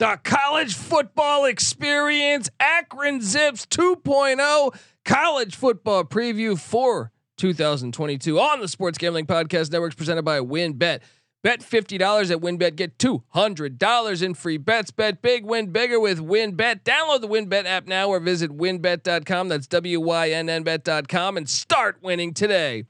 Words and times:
the 0.00 0.18
college 0.24 0.74
football 0.74 1.44
experience, 1.44 2.48
Akron 2.58 3.20
Zips 3.20 3.66
2.0 3.66 4.74
college 5.04 5.54
football 5.54 6.04
preview 6.04 6.58
for 6.58 7.12
2022 7.36 8.40
on 8.40 8.60
the 8.60 8.68
Sports 8.68 8.96
Gambling 8.96 9.26
Podcast 9.26 9.70
Networks 9.70 9.94
presented 9.94 10.22
by 10.22 10.40
WynnBET. 10.40 11.00
Bet 11.42 11.60
$50 11.60 12.30
at 12.30 12.38
WynnBET. 12.38 12.76
Get 12.76 12.96
$200 12.96 14.22
in 14.22 14.32
free 14.32 14.56
bets. 14.56 14.90
Bet 14.90 15.20
big, 15.20 15.44
win 15.44 15.70
bigger 15.70 16.00
with 16.00 16.18
WynnBET. 16.18 16.82
Download 16.82 17.20
the 17.20 17.28
WynnBET 17.28 17.66
app 17.66 17.86
now 17.86 18.08
or 18.08 18.20
visit 18.20 18.56
wynnbet.com. 18.56 19.48
That's 19.48 19.66
W 19.66 20.00
Y 20.00 20.30
N 20.30 20.48
N 20.48 20.62
bet.com 20.62 21.36
and 21.36 21.48
start 21.48 21.98
winning 22.02 22.32
today. 22.32 22.84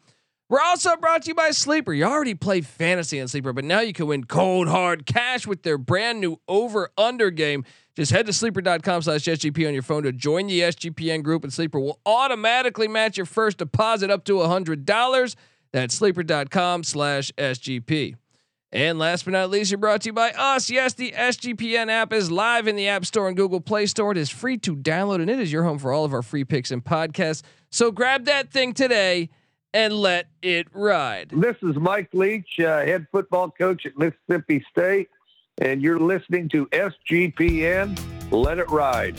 We're 0.50 0.60
also 0.60 0.96
brought 0.96 1.22
to 1.22 1.28
you 1.28 1.34
by 1.36 1.52
Sleeper. 1.52 1.92
You 1.92 2.06
already 2.06 2.34
play 2.34 2.60
fantasy 2.60 3.20
on 3.20 3.28
Sleeper, 3.28 3.52
but 3.52 3.64
now 3.64 3.82
you 3.82 3.92
can 3.92 4.08
win 4.08 4.24
cold 4.24 4.66
hard 4.66 5.06
cash 5.06 5.46
with 5.46 5.62
their 5.62 5.78
brand 5.78 6.20
new 6.20 6.40
over 6.48 6.90
under 6.98 7.30
game. 7.30 7.64
Just 7.94 8.10
head 8.10 8.26
to 8.26 8.32
sleeper.com 8.32 9.02
slash 9.02 9.20
SGP 9.20 9.68
on 9.68 9.74
your 9.74 9.84
phone 9.84 10.02
to 10.02 10.10
join 10.10 10.48
the 10.48 10.58
SGPN 10.62 11.22
group, 11.22 11.44
and 11.44 11.52
Sleeper 11.52 11.78
will 11.78 12.00
automatically 12.04 12.88
match 12.88 13.16
your 13.16 13.26
first 13.26 13.58
deposit 13.58 14.10
up 14.10 14.24
to 14.24 14.32
$100. 14.32 15.36
That's 15.70 15.94
sleeper.com 15.94 16.82
slash 16.82 17.30
SGP. 17.38 18.16
And 18.72 18.98
last 18.98 19.26
but 19.26 19.34
not 19.34 19.50
least, 19.50 19.70
you're 19.70 19.78
brought 19.78 20.00
to 20.00 20.08
you 20.08 20.12
by 20.12 20.32
us. 20.32 20.68
Yes, 20.68 20.94
the 20.94 21.12
SGPN 21.12 21.90
app 21.90 22.12
is 22.12 22.28
live 22.28 22.66
in 22.66 22.74
the 22.74 22.88
App 22.88 23.06
Store 23.06 23.28
and 23.28 23.36
Google 23.36 23.60
Play 23.60 23.86
Store. 23.86 24.10
It 24.10 24.18
is 24.18 24.30
free 24.30 24.58
to 24.58 24.74
download, 24.74 25.20
and 25.20 25.30
it 25.30 25.38
is 25.38 25.52
your 25.52 25.62
home 25.62 25.78
for 25.78 25.92
all 25.92 26.04
of 26.04 26.12
our 26.12 26.22
free 26.22 26.42
picks 26.42 26.72
and 26.72 26.84
podcasts. 26.84 27.42
So 27.70 27.92
grab 27.92 28.24
that 28.24 28.50
thing 28.50 28.74
today 28.74 29.30
and 29.74 29.94
let 29.94 30.26
it 30.42 30.66
ride. 30.72 31.30
This 31.30 31.56
is 31.62 31.76
Mike 31.76 32.10
Leach, 32.12 32.58
uh, 32.60 32.84
head 32.84 33.06
football 33.12 33.50
coach 33.50 33.86
at 33.86 33.96
Mississippi 33.96 34.64
State, 34.70 35.10
and 35.60 35.82
you're 35.82 36.00
listening 36.00 36.48
to 36.50 36.66
SGPN. 36.66 37.98
Let 38.30 38.58
it 38.58 38.70
ride. 38.70 39.16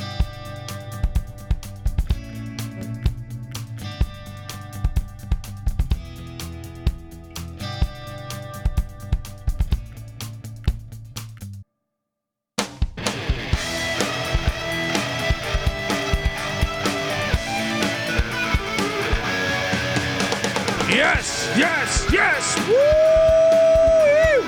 Yes, 20.92 21.50
yes, 21.58 22.06
yes. 22.12 22.58
Woo! 22.68 22.76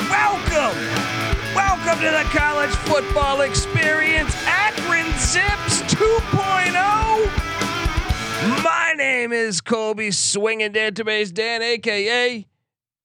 Welcome. 0.10 0.78
Welcome 1.56 2.00
to 2.04 2.12
the 2.12 2.26
college 2.38 2.70
football 2.70 3.42
experience. 3.42 4.36
Akron 4.46 5.06
Zips 5.20 5.82
2.0. 5.84 6.74
My 8.62 8.94
name 8.98 9.32
is 9.32 9.62
Colby 9.62 10.12
Swinging 10.12 10.74
Database 10.74 11.34
Dan, 11.34 11.62
aka 11.62 12.46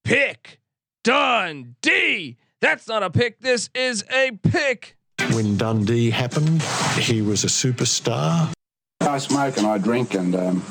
Pick 0.03 0.59
Dundee. 1.05 2.39
That's 2.61 2.89
not 2.89 3.05
a 3.05 3.11
pick. 3.11 3.39
This 3.39 3.71
is 3.73 4.05
a 4.13 4.33
pick. 4.33 4.97
When 5.31 5.57
Dundee 5.57 6.11
happened, 6.11 6.61
he 6.99 7.23
was 7.23 7.45
a 7.45 7.49
superstar. 7.49 8.53
I 9.01 9.19
smoke 9.19 9.57
and 9.59 9.67
I 9.69 9.79
drink 9.79 10.15
and 10.15 10.35
um, 10.35 10.65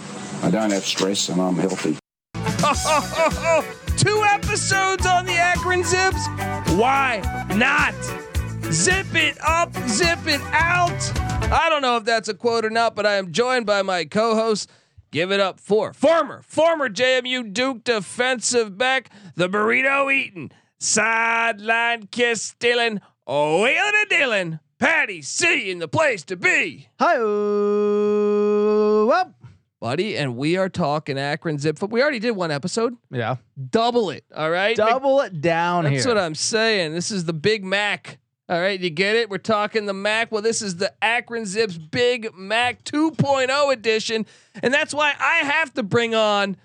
I 0.44 0.52
don't 0.52 0.72
have 0.72 0.86
stress 0.86 1.30
and 1.30 1.42
I'm 1.42 1.56
healthy. 1.56 1.98
Two 3.98 4.24
episodes 4.26 5.06
on 5.06 5.26
the 5.26 5.38
Akron 5.38 5.86
Zips. 5.86 6.28
Why 6.76 7.22
not? 7.56 7.96
Zip 8.74 9.08
it 9.14 9.38
up, 9.42 9.74
zip 9.88 10.20
it 10.28 10.42
out. 10.52 10.92
I 11.50 11.70
don't 11.70 11.82
know 11.82 11.96
if 11.96 12.04
that's 12.04 12.28
a 12.28 12.34
quote 12.34 12.66
or 12.66 12.70
not, 12.70 12.94
but 12.94 13.06
I 13.06 13.16
am 13.16 13.32
joined 13.32 13.66
by 13.66 13.84
my 13.84 14.04
co-host. 14.04 14.70
Give 15.12 15.32
it 15.32 15.40
up 15.40 15.62
for 15.62 15.94
former, 15.94 16.42
former 16.42 16.90
JMU 16.90 17.54
Duke 17.54 17.86
defensive 17.86 18.78
back, 18.78 19.12
the 19.36 19.48
burrito 19.48 20.14
eating, 20.14 20.52
sideline 20.78 22.08
kiss 22.08 22.42
stealing, 22.42 23.00
wheeling 23.26 23.72
and 23.78 24.10
dealing, 24.10 24.60
Patty 24.78 25.22
C 25.22 25.72
in 25.72 25.80
the 25.80 25.88
place 25.88 26.26
to 26.26 26.36
be. 26.36 26.90
Hi, 27.00 27.16
up. 29.22 29.37
Buddy, 29.80 30.18
and 30.18 30.36
we 30.36 30.58
are 30.58 30.70
talking 30.70 31.18
Akron 31.18 31.58
Zip. 31.60 31.82
We 31.90 32.02
already 32.02 32.20
did 32.20 32.32
one 32.32 32.52
episode. 32.52 32.96
Yeah, 33.12 33.38
Double 33.70 34.10
it, 34.10 34.24
all 34.36 34.50
right? 34.50 34.76
double 34.76 35.22
it 35.22 35.42
down 35.42 35.84
That's 35.86 36.04
here. 36.04 36.14
what 36.16 36.22
I'm 36.22 36.36
saying. 36.36 36.94
This 36.94 37.12
is 37.12 37.26
the 37.26 37.34
Big 37.34 37.64
Mac. 37.64 38.20
All 38.50 38.60
right, 38.62 38.80
you 38.80 38.90
get 38.90 39.18
it? 39.18 39.30
We're 39.30 39.40
talking 39.40 39.88
the 39.88 39.94
Mac. 39.94 40.32
Well, 40.32 40.42
this 40.42 40.62
is 40.62 40.78
the 40.78 40.94
Akron 41.04 41.46
Zips 41.46 41.78
Big 41.78 42.34
Mac 42.34 42.82
2.0 42.86 43.74
edition. 43.74 44.26
And 44.64 44.74
that's 44.74 44.94
why 44.94 45.14
I 45.20 45.40
have 45.40 45.74
to 45.74 45.84
bring 45.84 46.16
on 46.16 46.56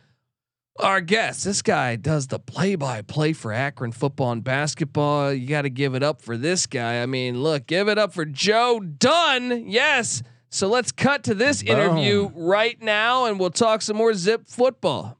our 0.78 1.00
guest. 1.00 1.44
This 1.44 1.60
guy 1.60 1.96
does 1.96 2.28
the 2.28 2.38
play 2.38 2.76
by 2.76 3.02
play 3.02 3.32
for 3.32 3.52
Akron 3.52 3.90
football 3.90 4.30
and 4.30 4.44
basketball. 4.44 5.32
You 5.32 5.48
got 5.48 5.62
to 5.62 5.70
give 5.70 5.96
it 5.96 6.04
up 6.04 6.22
for 6.22 6.36
this 6.36 6.66
guy. 6.66 7.02
I 7.02 7.06
mean, 7.06 7.42
look, 7.42 7.66
give 7.66 7.88
it 7.88 7.98
up 7.98 8.12
for 8.12 8.24
Joe 8.24 8.78
Dunn. 8.78 9.64
Yes. 9.68 10.22
So 10.52 10.68
let's 10.68 10.92
cut 10.92 11.24
to 11.24 11.34
this 11.34 11.62
interview 11.62 12.30
right 12.34 12.80
now 12.82 13.24
and 13.24 13.40
we'll 13.40 13.48
talk 13.48 13.80
some 13.80 13.96
more 13.96 14.12
Zip 14.12 14.46
football. 14.46 15.16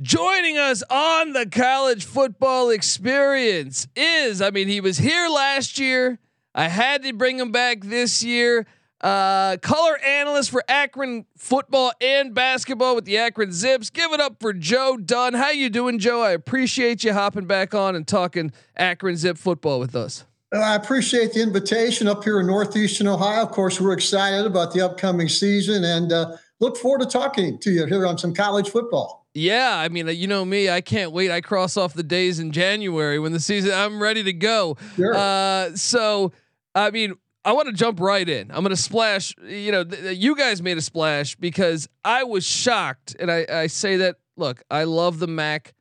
Joining 0.00 0.56
us 0.56 0.82
on 0.88 1.34
the 1.34 1.44
college 1.44 2.06
football 2.06 2.70
experience 2.70 3.86
is, 3.94 4.40
I 4.40 4.48
mean, 4.48 4.68
he 4.68 4.80
was 4.80 4.96
here 4.96 5.28
last 5.28 5.78
year. 5.78 6.18
I 6.54 6.68
had 6.68 7.02
to 7.02 7.12
bring 7.12 7.38
him 7.38 7.52
back 7.52 7.82
this 7.82 8.22
year. 8.22 8.66
Uh, 9.02 9.58
color 9.58 9.98
analyst 9.98 10.50
for 10.50 10.64
Akron 10.66 11.26
football 11.36 11.92
and 12.00 12.32
basketball 12.32 12.94
with 12.94 13.04
the 13.04 13.18
Akron 13.18 13.52
Zips. 13.52 13.90
Give 13.90 14.14
it 14.14 14.20
up 14.20 14.40
for 14.40 14.54
Joe 14.54 14.96
Dunn. 14.96 15.34
How 15.34 15.50
you 15.50 15.68
doing, 15.68 15.98
Joe? 15.98 16.22
I 16.22 16.30
appreciate 16.30 17.04
you 17.04 17.12
hopping 17.12 17.44
back 17.44 17.74
on 17.74 17.94
and 17.94 18.08
talking 18.08 18.50
Akron 18.76 19.18
Zip 19.18 19.36
football 19.36 19.78
with 19.78 19.94
us. 19.94 20.24
Well, 20.54 20.62
I 20.62 20.76
appreciate 20.76 21.32
the 21.32 21.42
invitation 21.42 22.06
up 22.06 22.22
here 22.22 22.38
in 22.38 22.46
Northeastern 22.46 23.08
Ohio. 23.08 23.42
Of 23.42 23.50
course, 23.50 23.80
we're 23.80 23.92
excited 23.92 24.46
about 24.46 24.72
the 24.72 24.82
upcoming 24.82 25.28
season 25.28 25.82
and 25.82 26.12
uh, 26.12 26.36
look 26.60 26.76
forward 26.76 27.00
to 27.00 27.06
talking 27.06 27.58
to 27.58 27.72
you 27.72 27.86
here 27.86 28.06
on 28.06 28.18
some 28.18 28.32
college 28.32 28.70
football. 28.70 29.26
Yeah, 29.34 29.76
I 29.76 29.88
mean, 29.88 30.06
you 30.06 30.28
know 30.28 30.44
me, 30.44 30.70
I 30.70 30.80
can't 30.80 31.10
wait. 31.10 31.32
I 31.32 31.40
cross 31.40 31.76
off 31.76 31.92
the 31.94 32.04
days 32.04 32.38
in 32.38 32.52
January 32.52 33.18
when 33.18 33.32
the 33.32 33.40
season. 33.40 33.72
I'm 33.72 34.00
ready 34.00 34.22
to 34.22 34.32
go. 34.32 34.76
Sure. 34.94 35.16
Uh, 35.16 35.74
so, 35.74 36.30
I 36.72 36.92
mean, 36.92 37.14
I 37.44 37.52
want 37.52 37.66
to 37.66 37.74
jump 37.74 37.98
right 37.98 38.28
in. 38.28 38.52
I'm 38.52 38.62
going 38.62 38.70
to 38.70 38.76
splash. 38.76 39.34
You 39.44 39.72
know, 39.72 39.82
th- 39.82 40.02
th- 40.02 40.18
you 40.18 40.36
guys 40.36 40.62
made 40.62 40.78
a 40.78 40.82
splash 40.82 41.34
because 41.34 41.88
I 42.04 42.22
was 42.22 42.46
shocked, 42.46 43.16
and 43.18 43.28
I, 43.28 43.44
I 43.50 43.66
say 43.66 43.96
that. 43.96 44.18
Look, 44.36 44.62
I 44.70 44.84
love 44.84 45.18
the 45.18 45.26
Mac. 45.26 45.74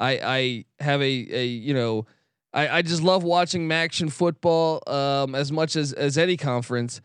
I 0.00 0.64
I 0.80 0.82
have 0.82 1.00
a 1.00 1.04
a 1.30 1.46
you 1.46 1.74
know, 1.74 2.06
I 2.52 2.68
I 2.68 2.82
just 2.82 3.02
love 3.02 3.22
watching 3.22 3.70
action 3.72 4.08
football 4.08 4.82
um, 4.86 5.34
as 5.34 5.52
much 5.52 5.76
as 5.76 5.92
as 5.92 6.18
any 6.18 6.36
conference. 6.36 7.00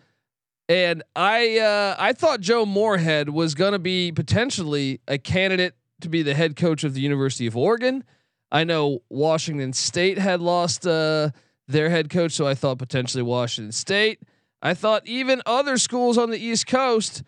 And 0.68 1.04
I 1.16 1.60
uh, 1.60 1.96
I 2.00 2.14
thought 2.14 2.42
Joe 2.42 2.66
Moorhead 2.66 3.30
was 3.30 3.54
going 3.54 3.74
to 3.74 3.80
be 3.80 4.12
potentially 4.12 5.00
a 5.08 5.18
candidate 5.18 5.76
to 6.02 6.10
be 6.10 6.24
the 6.24 6.34
head 6.34 6.56
coach 6.56 6.84
of 6.84 6.94
the 6.94 7.02
University 7.02 7.48
of 7.48 7.56
Oregon. 7.56 8.04
I 8.52 8.64
know 8.64 9.02
Washington 9.10 9.74
State 9.74 10.18
had 10.18 10.42
lost 10.42 10.88
uh, 10.88 11.30
their 11.68 11.90
head 11.90 12.10
coach, 12.10 12.32
so 12.32 12.48
I 12.48 12.56
thought 12.56 12.78
potentially 12.78 13.24
Washington 13.24 13.72
State. 13.72 14.22
I 14.62 14.74
thought 14.74 15.06
even 15.08 15.42
other 15.46 15.78
schools 15.78 16.18
on 16.18 16.32
the 16.32 16.40
East 16.40 16.66
Coast. 16.66 17.24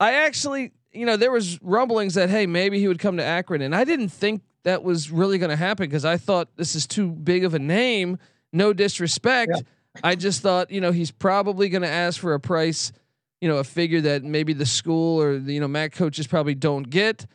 I 0.00 0.12
actually, 0.12 0.72
you 0.92 1.04
know, 1.04 1.16
there 1.16 1.30
was 1.30 1.60
rumblings 1.62 2.14
that 2.14 2.30
hey, 2.30 2.46
maybe 2.46 2.78
he 2.78 2.88
would 2.88 2.98
come 2.98 3.18
to 3.18 3.24
Akron, 3.24 3.60
and 3.60 3.74
I 3.74 3.84
didn't 3.84 4.08
think 4.08 4.42
that 4.64 4.82
was 4.82 5.10
really 5.10 5.38
going 5.38 5.50
to 5.50 5.56
happen 5.56 5.86
because 5.86 6.04
I 6.04 6.16
thought 6.16 6.48
this 6.56 6.74
is 6.74 6.86
too 6.86 7.10
big 7.10 7.44
of 7.44 7.54
a 7.54 7.58
name. 7.58 8.18
No 8.52 8.72
disrespect. 8.72 9.52
Yeah. 9.54 10.00
I 10.04 10.14
just 10.14 10.40
thought, 10.40 10.70
you 10.70 10.80
know, 10.80 10.92
he's 10.92 11.10
probably 11.10 11.68
going 11.68 11.82
to 11.82 11.88
ask 11.88 12.20
for 12.20 12.34
a 12.34 12.40
price, 12.40 12.92
you 13.40 13.48
know, 13.48 13.58
a 13.58 13.64
figure 13.64 14.00
that 14.02 14.22
maybe 14.24 14.52
the 14.52 14.66
school 14.66 15.20
or 15.20 15.38
the, 15.38 15.54
you 15.54 15.60
know, 15.60 15.68
Mac 15.68 15.92
coaches 15.92 16.26
probably 16.26 16.54
don't 16.54 16.88
get. 16.88 17.26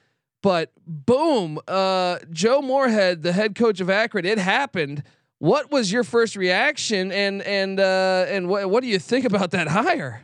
But 0.41 0.71
boom, 0.85 1.59
uh, 1.67 2.19
Joe 2.31 2.61
Moorhead, 2.61 3.23
the 3.23 3.33
head 3.33 3.55
coach 3.55 3.79
of 3.79 3.89
Akron, 3.89 4.25
it 4.25 4.37
happened. 4.37 5.03
What 5.39 5.71
was 5.71 5.91
your 5.91 6.03
first 6.03 6.35
reaction, 6.35 7.11
and 7.11 7.43
and 7.43 7.79
uh, 7.79 8.25
and 8.27 8.47
what 8.47 8.69
what 8.69 8.81
do 8.81 8.87
you 8.87 8.97
think 8.97 9.25
about 9.25 9.51
that 9.51 9.67
hire? 9.67 10.23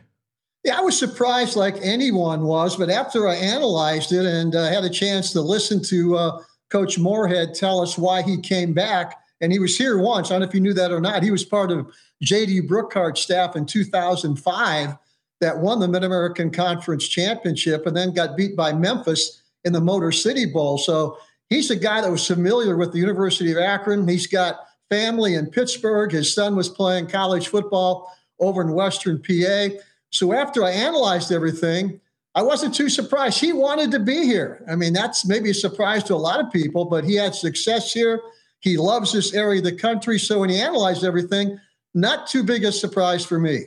Yeah, 0.64 0.78
I 0.78 0.80
was 0.80 0.98
surprised 0.98 1.56
like 1.56 1.76
anyone 1.82 2.44
was, 2.44 2.76
but 2.76 2.90
after 2.90 3.28
I 3.28 3.34
analyzed 3.34 4.12
it 4.12 4.24
and 4.24 4.56
uh, 4.56 4.70
had 4.70 4.82
a 4.82 4.90
chance 4.90 5.30
to 5.32 5.40
listen 5.40 5.82
to 5.84 6.16
uh, 6.16 6.42
Coach 6.74 6.98
Moorhead 6.98 7.54
tell 7.54 7.80
us 7.80 7.96
why 7.96 8.20
he 8.20 8.36
came 8.36 8.72
back, 8.72 9.22
and 9.40 9.52
he 9.52 9.60
was 9.60 9.78
here 9.78 9.96
once. 9.96 10.26
I 10.26 10.34
don't 10.34 10.40
know 10.40 10.48
if 10.48 10.54
you 10.54 10.60
knew 10.60 10.74
that 10.74 10.90
or 10.90 11.00
not. 11.00 11.22
He 11.22 11.30
was 11.30 11.44
part 11.44 11.70
of 11.70 11.88
J.D. 12.20 12.62
Brookhart's 12.62 13.20
staff 13.20 13.54
in 13.54 13.64
2005 13.64 14.98
that 15.40 15.58
won 15.58 15.78
the 15.78 15.86
Mid 15.86 16.02
American 16.02 16.50
Conference 16.50 17.06
Championship 17.06 17.86
and 17.86 17.96
then 17.96 18.12
got 18.12 18.36
beat 18.36 18.56
by 18.56 18.72
Memphis 18.72 19.40
in 19.62 19.72
the 19.72 19.80
Motor 19.80 20.10
City 20.10 20.46
Bowl. 20.46 20.76
So 20.76 21.16
he's 21.48 21.70
a 21.70 21.76
guy 21.76 22.00
that 22.00 22.10
was 22.10 22.26
familiar 22.26 22.76
with 22.76 22.92
the 22.92 22.98
University 22.98 23.52
of 23.52 23.58
Akron. 23.58 24.08
He's 24.08 24.26
got 24.26 24.58
family 24.90 25.36
in 25.36 25.46
Pittsburgh. 25.46 26.10
His 26.10 26.34
son 26.34 26.56
was 26.56 26.68
playing 26.68 27.06
college 27.06 27.46
football 27.46 28.12
over 28.40 28.60
in 28.60 28.72
Western 28.72 29.22
PA. 29.22 29.68
So 30.10 30.32
after 30.32 30.64
I 30.64 30.72
analyzed 30.72 31.30
everything, 31.30 32.00
I 32.34 32.42
wasn't 32.42 32.74
too 32.74 32.88
surprised. 32.88 33.40
He 33.40 33.52
wanted 33.52 33.92
to 33.92 34.00
be 34.00 34.24
here. 34.24 34.64
I 34.68 34.74
mean, 34.74 34.92
that's 34.92 35.24
maybe 35.24 35.50
a 35.50 35.54
surprise 35.54 36.02
to 36.04 36.14
a 36.14 36.16
lot 36.16 36.40
of 36.40 36.52
people, 36.52 36.84
but 36.84 37.04
he 37.04 37.14
had 37.14 37.34
success 37.34 37.92
here. 37.92 38.20
He 38.58 38.76
loves 38.76 39.12
this 39.12 39.34
area 39.34 39.58
of 39.58 39.64
the 39.64 39.76
country. 39.76 40.18
So 40.18 40.40
when 40.40 40.50
he 40.50 40.58
analyzed 40.58 41.04
everything, 41.04 41.60
not 41.94 42.26
too 42.26 42.42
big 42.42 42.64
a 42.64 42.72
surprise 42.72 43.24
for 43.24 43.38
me. 43.38 43.66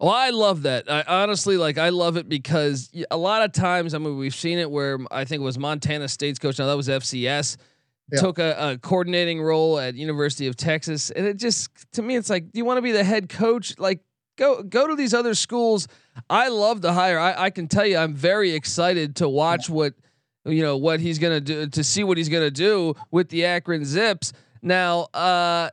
Well, 0.00 0.12
I 0.12 0.30
love 0.30 0.62
that. 0.62 0.90
I 0.90 1.02
honestly 1.06 1.56
like. 1.56 1.78
I 1.78 1.90
love 1.90 2.16
it 2.16 2.28
because 2.28 2.90
a 3.10 3.16
lot 3.16 3.42
of 3.42 3.52
times, 3.52 3.94
I 3.94 3.98
mean, 3.98 4.18
we've 4.18 4.34
seen 4.34 4.58
it 4.58 4.70
where 4.70 4.98
I 5.10 5.24
think 5.24 5.40
it 5.40 5.44
was 5.44 5.58
Montana 5.58 6.08
State's 6.08 6.38
coach. 6.38 6.58
Now 6.58 6.66
that 6.66 6.76
was 6.76 6.88
FCS. 6.88 7.56
Yeah. 8.12 8.20
Took 8.20 8.38
a, 8.38 8.72
a, 8.72 8.78
coordinating 8.78 9.40
role 9.40 9.78
at 9.78 9.94
University 9.94 10.46
of 10.46 10.56
Texas, 10.56 11.10
and 11.10 11.26
it 11.26 11.38
just 11.38 11.70
to 11.92 12.02
me, 12.02 12.16
it's 12.16 12.28
like, 12.28 12.52
do 12.52 12.58
you 12.58 12.64
want 12.64 12.76
to 12.76 12.82
be 12.82 12.92
the 12.92 13.02
head 13.02 13.30
coach? 13.30 13.78
Like, 13.78 14.00
go 14.36 14.62
go 14.62 14.86
to 14.86 14.96
these 14.96 15.14
other 15.14 15.34
schools. 15.34 15.88
I 16.28 16.48
love 16.48 16.80
to 16.82 16.92
hire. 16.92 17.18
I, 17.18 17.44
I 17.44 17.50
can 17.50 17.68
tell 17.68 17.86
you, 17.86 17.96
I'm 17.96 18.14
very 18.14 18.52
excited 18.52 19.16
to 19.16 19.28
watch 19.28 19.68
what 19.68 19.94
you 20.44 20.62
know 20.62 20.76
what 20.76 21.00
he's 21.00 21.18
gonna 21.18 21.40
do 21.40 21.66
to 21.66 21.84
see 21.84 22.04
what 22.04 22.18
he's 22.18 22.28
gonna 22.28 22.50
do 22.50 22.94
with 23.10 23.28
the 23.28 23.44
Akron 23.44 23.84
Zips. 23.84 24.32
Now, 24.62 25.02
uh, 25.14 25.70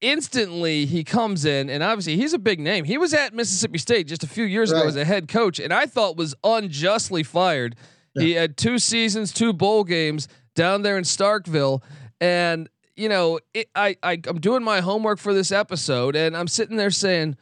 instantly 0.00 0.86
he 0.86 1.04
comes 1.04 1.44
in 1.44 1.70
and 1.70 1.82
obviously 1.82 2.16
he's 2.16 2.32
a 2.32 2.38
big 2.38 2.60
name. 2.60 2.84
He 2.84 2.98
was 2.98 3.14
at 3.14 3.34
Mississippi 3.34 3.78
State 3.78 4.06
just 4.06 4.22
a 4.22 4.26
few 4.26 4.44
years 4.44 4.72
right. 4.72 4.80
ago 4.80 4.88
as 4.88 4.96
a 4.96 5.04
head 5.04 5.28
coach 5.28 5.58
and 5.58 5.72
I 5.72 5.86
thought 5.86 6.16
was 6.16 6.34
unjustly 6.44 7.22
fired. 7.22 7.76
Yeah. 8.14 8.22
He 8.22 8.32
had 8.32 8.56
two 8.56 8.78
seasons, 8.78 9.32
two 9.32 9.52
bowl 9.52 9.84
games 9.84 10.28
down 10.54 10.82
there 10.82 10.98
in 10.98 11.04
Starkville 11.04 11.82
and 12.20 12.68
you 12.94 13.10
know, 13.10 13.40
it, 13.52 13.68
I, 13.74 13.96
I 14.02 14.20
I'm 14.26 14.40
doing 14.40 14.62
my 14.62 14.80
homework 14.80 15.18
for 15.18 15.34
this 15.34 15.52
episode 15.52 16.16
and 16.16 16.36
I'm 16.36 16.48
sitting 16.48 16.76
there 16.76 16.90
saying 16.90 17.36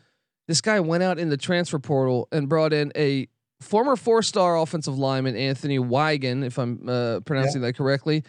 this 0.48 0.60
guy 0.60 0.80
went 0.80 1.02
out 1.02 1.18
in 1.18 1.28
the 1.28 1.36
transfer 1.36 1.78
portal 1.78 2.28
and 2.32 2.48
brought 2.48 2.72
in 2.72 2.92
a 2.96 3.28
former 3.60 3.96
four-star 3.96 4.58
offensive 4.58 4.98
lineman 4.98 5.36
Anthony 5.36 5.78
Weigand 5.78 6.44
if 6.44 6.58
I'm 6.58 6.88
uh, 6.88 7.20
pronouncing 7.20 7.62
yeah. 7.62 7.68
that 7.68 7.76
correctly 7.76 8.24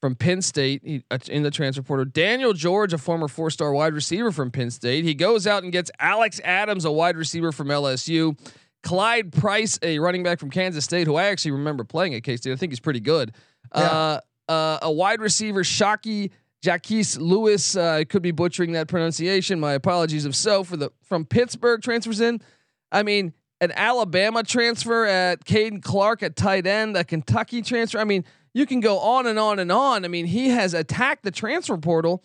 from 0.00 0.14
Penn 0.14 0.42
State 0.42 0.82
he, 0.84 1.04
uh, 1.10 1.18
in 1.28 1.42
the 1.42 1.50
transfer 1.50 1.82
portal. 1.82 2.06
Daniel 2.06 2.52
George, 2.52 2.92
a 2.92 2.98
former 2.98 3.28
four 3.28 3.50
star 3.50 3.72
wide 3.72 3.94
receiver 3.94 4.32
from 4.32 4.50
Penn 4.50 4.70
State. 4.70 5.04
He 5.04 5.14
goes 5.14 5.46
out 5.46 5.62
and 5.62 5.72
gets 5.72 5.90
Alex 5.98 6.40
Adams, 6.42 6.84
a 6.84 6.90
wide 6.90 7.16
receiver 7.16 7.52
from 7.52 7.68
LSU. 7.68 8.38
Clyde 8.82 9.32
Price, 9.32 9.78
a 9.82 9.98
running 9.98 10.22
back 10.22 10.38
from 10.38 10.50
Kansas 10.50 10.86
State, 10.86 11.06
who 11.06 11.16
I 11.16 11.24
actually 11.24 11.50
remember 11.50 11.84
playing 11.84 12.14
at 12.14 12.22
K 12.22 12.36
State. 12.36 12.52
I 12.52 12.56
think 12.56 12.72
he's 12.72 12.80
pretty 12.80 13.00
good. 13.00 13.32
Yeah. 13.74 13.82
Uh, 13.82 14.20
uh, 14.48 14.78
a 14.82 14.90
wide 14.90 15.20
receiver, 15.20 15.62
Shocky 15.62 16.32
Jacques-Louis. 16.62 17.76
Uh, 17.76 17.90
I 17.90 18.04
could 18.04 18.22
be 18.22 18.30
butchering 18.30 18.72
that 18.72 18.88
pronunciation. 18.88 19.60
My 19.60 19.72
apologies 19.72 20.26
if 20.26 20.34
so. 20.34 20.64
For 20.64 20.76
the 20.76 20.90
from 21.02 21.24
Pittsburgh 21.24 21.82
transfers 21.82 22.20
in. 22.20 22.40
I 22.92 23.02
mean, 23.02 23.32
an 23.60 23.72
Alabama 23.72 24.42
transfer 24.42 25.04
at 25.04 25.44
Caden 25.44 25.82
Clark 25.82 26.22
at 26.22 26.36
tight 26.36 26.66
end, 26.66 26.96
a 26.96 27.04
Kentucky 27.04 27.62
transfer. 27.62 27.98
I 27.98 28.04
mean, 28.04 28.24
you 28.54 28.66
can 28.66 28.80
go 28.80 28.98
on 28.98 29.26
and 29.26 29.38
on 29.38 29.58
and 29.58 29.70
on. 29.70 30.04
I 30.04 30.08
mean, 30.08 30.26
he 30.26 30.48
has 30.48 30.74
attacked 30.74 31.22
the 31.22 31.30
transfer 31.30 31.76
portal 31.76 32.24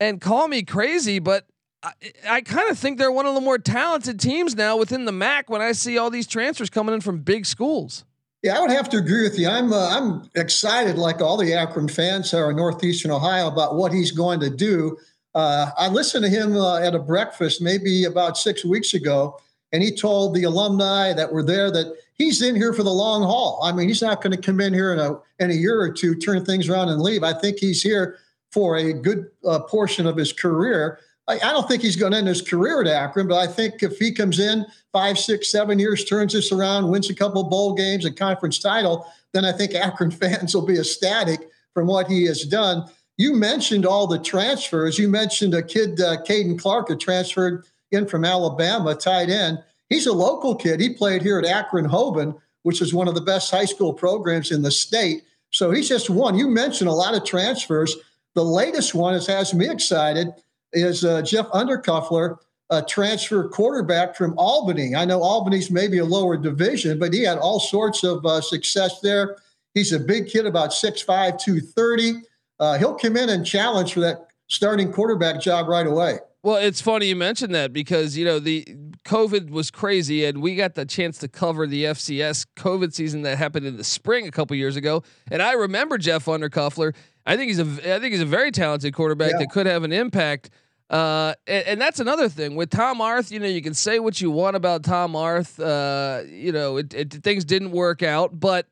and 0.00 0.20
call 0.20 0.48
me 0.48 0.62
crazy, 0.62 1.18
but 1.18 1.46
I, 1.82 1.92
I 2.28 2.40
kind 2.40 2.68
of 2.68 2.78
think 2.78 2.98
they're 2.98 3.12
one 3.12 3.26
of 3.26 3.34
the 3.34 3.40
more 3.40 3.58
talented 3.58 4.18
teams 4.18 4.54
now 4.54 4.76
within 4.76 5.04
the 5.04 5.12
MAC 5.12 5.48
when 5.48 5.62
I 5.62 5.72
see 5.72 5.98
all 5.98 6.10
these 6.10 6.26
transfers 6.26 6.68
coming 6.68 6.94
in 6.94 7.00
from 7.00 7.18
big 7.18 7.46
schools. 7.46 8.04
Yeah, 8.46 8.58
I 8.58 8.60
would 8.60 8.70
have 8.70 8.88
to 8.90 8.98
agree 8.98 9.24
with 9.24 9.40
you. 9.40 9.48
I'm 9.48 9.72
uh, 9.72 9.88
I'm 9.88 10.30
excited, 10.36 10.98
like 10.98 11.20
all 11.20 11.36
the 11.36 11.52
Akron 11.52 11.88
fans 11.88 12.32
are 12.32 12.48
in 12.50 12.56
Northeastern 12.56 13.10
Ohio, 13.10 13.48
about 13.48 13.74
what 13.74 13.92
he's 13.92 14.12
going 14.12 14.38
to 14.38 14.50
do. 14.50 14.96
Uh, 15.34 15.72
I 15.76 15.88
listened 15.88 16.24
to 16.26 16.30
him 16.30 16.56
uh, 16.56 16.78
at 16.78 16.94
a 16.94 17.00
breakfast 17.00 17.60
maybe 17.60 18.04
about 18.04 18.38
six 18.38 18.64
weeks 18.64 18.94
ago, 18.94 19.36
and 19.72 19.82
he 19.82 19.90
told 19.90 20.32
the 20.32 20.44
alumni 20.44 21.12
that 21.12 21.32
were 21.32 21.42
there 21.42 21.72
that 21.72 21.96
he's 22.14 22.40
in 22.40 22.54
here 22.54 22.72
for 22.72 22.84
the 22.84 22.92
long 22.92 23.24
haul. 23.24 23.58
I 23.64 23.72
mean, 23.72 23.88
he's 23.88 24.00
not 24.00 24.22
going 24.22 24.36
to 24.36 24.40
come 24.40 24.60
in 24.60 24.72
here 24.72 24.92
in 24.92 25.00
a 25.00 25.18
in 25.40 25.50
a 25.50 25.54
year 25.54 25.80
or 25.80 25.90
two, 25.90 26.14
turn 26.14 26.44
things 26.44 26.68
around 26.68 26.88
and 26.88 27.02
leave. 27.02 27.24
I 27.24 27.32
think 27.32 27.58
he's 27.58 27.82
here 27.82 28.20
for 28.52 28.76
a 28.76 28.92
good 28.92 29.28
uh, 29.44 29.58
portion 29.58 30.06
of 30.06 30.16
his 30.16 30.32
career. 30.32 31.00
I, 31.28 31.34
I, 31.34 31.52
don't 31.52 31.66
think 31.68 31.82
he's 31.82 31.96
going 31.96 32.12
to 32.12 32.18
end 32.18 32.28
his 32.28 32.42
career 32.42 32.80
at 32.80 32.86
Akron, 32.86 33.26
but 33.28 33.38
I 33.38 33.46
think 33.46 33.82
if 33.82 33.98
he 33.98 34.12
comes 34.12 34.38
in 34.38 34.64
five, 34.92 35.18
six, 35.18 35.50
seven 35.50 35.78
years, 35.78 36.04
turns 36.04 36.32
this 36.32 36.52
around, 36.52 36.88
wins 36.88 37.10
a 37.10 37.14
couple 37.14 37.42
bowl 37.44 37.74
games, 37.74 38.04
a 38.04 38.12
conference 38.12 38.58
title, 38.58 39.06
then 39.32 39.44
I 39.44 39.52
think 39.52 39.74
Akron 39.74 40.10
fans 40.12 40.54
will 40.54 40.66
be 40.66 40.78
ecstatic 40.78 41.48
from 41.74 41.86
what 41.86 42.06
he 42.06 42.24
has 42.26 42.44
done. 42.44 42.88
You 43.18 43.34
mentioned 43.34 43.86
all 43.86 44.06
the 44.06 44.18
transfers. 44.18 44.98
You 44.98 45.08
mentioned 45.08 45.54
a 45.54 45.62
kid, 45.62 46.00
uh, 46.00 46.22
Caden 46.22 46.58
Clark, 46.58 46.88
who 46.88 46.96
transferred 46.96 47.64
in 47.90 48.06
from 48.06 48.24
Alabama, 48.24 48.94
tight 48.94 49.30
end. 49.30 49.58
He's 49.88 50.06
a 50.06 50.12
local 50.12 50.54
kid. 50.54 50.80
He 50.80 50.90
played 50.90 51.22
here 51.22 51.38
at 51.38 51.44
Akron 51.44 51.88
Hoban, 51.88 52.38
which 52.62 52.82
is 52.82 52.92
one 52.92 53.08
of 53.08 53.14
the 53.14 53.20
best 53.20 53.50
high 53.50 53.64
school 53.64 53.92
programs 53.92 54.50
in 54.50 54.62
the 54.62 54.70
state. 54.70 55.22
So 55.50 55.70
he's 55.70 55.88
just 55.88 56.10
one. 56.10 56.36
You 56.36 56.48
mentioned 56.48 56.90
a 56.90 56.92
lot 56.92 57.14
of 57.14 57.24
transfers. 57.24 57.96
The 58.34 58.44
latest 58.44 58.94
one 58.94 59.14
that 59.14 59.26
has 59.26 59.54
me 59.54 59.70
excited 59.70 60.28
is 60.76 61.04
uh, 61.04 61.22
Jeff 61.22 61.46
Undercuffler, 61.48 62.36
a 62.70 62.82
transfer 62.82 63.48
quarterback 63.48 64.16
from 64.16 64.34
Albany. 64.38 64.94
I 64.94 65.04
know 65.04 65.22
Albany's 65.22 65.70
maybe 65.70 65.98
a 65.98 66.04
lower 66.04 66.36
division, 66.36 66.98
but 66.98 67.12
he 67.12 67.22
had 67.22 67.38
all 67.38 67.60
sorts 67.60 68.04
of 68.04 68.24
uh, 68.26 68.40
success 68.40 69.00
there. 69.00 69.36
He's 69.74 69.92
a 69.92 70.00
big 70.00 70.28
kid, 70.28 70.46
about 70.46 70.70
6'5, 70.70 71.38
230. 71.38 72.22
Uh, 72.58 72.78
he'll 72.78 72.94
come 72.94 73.16
in 73.16 73.28
and 73.28 73.44
challenge 73.44 73.94
for 73.94 74.00
that 74.00 74.28
starting 74.48 74.92
quarterback 74.92 75.40
job 75.40 75.68
right 75.68 75.86
away. 75.86 76.18
Well, 76.42 76.56
it's 76.56 76.80
funny 76.80 77.06
you 77.06 77.16
mentioned 77.16 77.54
that 77.56 77.72
because 77.72 78.16
you 78.16 78.24
know 78.24 78.38
the 78.38 78.64
COVID 79.04 79.50
was 79.50 79.72
crazy, 79.72 80.24
and 80.24 80.40
we 80.40 80.54
got 80.54 80.74
the 80.74 80.84
chance 80.84 81.18
to 81.18 81.28
cover 81.28 81.66
the 81.66 81.84
FCS 81.84 82.46
COVID 82.56 82.94
season 82.94 83.22
that 83.22 83.36
happened 83.36 83.66
in 83.66 83.76
the 83.76 83.82
spring 83.82 84.28
a 84.28 84.30
couple 84.30 84.54
years 84.56 84.76
ago. 84.76 85.02
And 85.28 85.42
I 85.42 85.54
remember 85.54 85.98
Jeff 85.98 86.26
Undercuffler. 86.26 86.94
I 87.26 87.36
think 87.36 87.48
he's 87.48 87.58
a 87.58 87.96
I 87.96 87.98
think 87.98 88.12
he's 88.12 88.20
a 88.20 88.26
very 88.26 88.52
talented 88.52 88.94
quarterback 88.94 89.32
yeah. 89.32 89.38
that 89.38 89.50
could 89.50 89.66
have 89.66 89.82
an 89.82 89.92
impact. 89.92 90.50
Uh, 90.88 91.34
and, 91.46 91.66
and, 91.66 91.80
that's 91.80 91.98
another 91.98 92.28
thing 92.28 92.54
with 92.54 92.70
Tom 92.70 93.00
Arth. 93.00 93.32
You 93.32 93.40
know, 93.40 93.48
you 93.48 93.60
can 93.60 93.74
say 93.74 93.98
what 93.98 94.20
you 94.20 94.30
want 94.30 94.54
about 94.54 94.84
Tom 94.84 95.16
Arth. 95.16 95.58
Uh, 95.58 96.22
you 96.28 96.52
know, 96.52 96.76
it, 96.76 96.94
it, 96.94 97.12
things 97.12 97.44
didn't 97.44 97.72
work 97.72 98.04
out, 98.04 98.38
but 98.38 98.68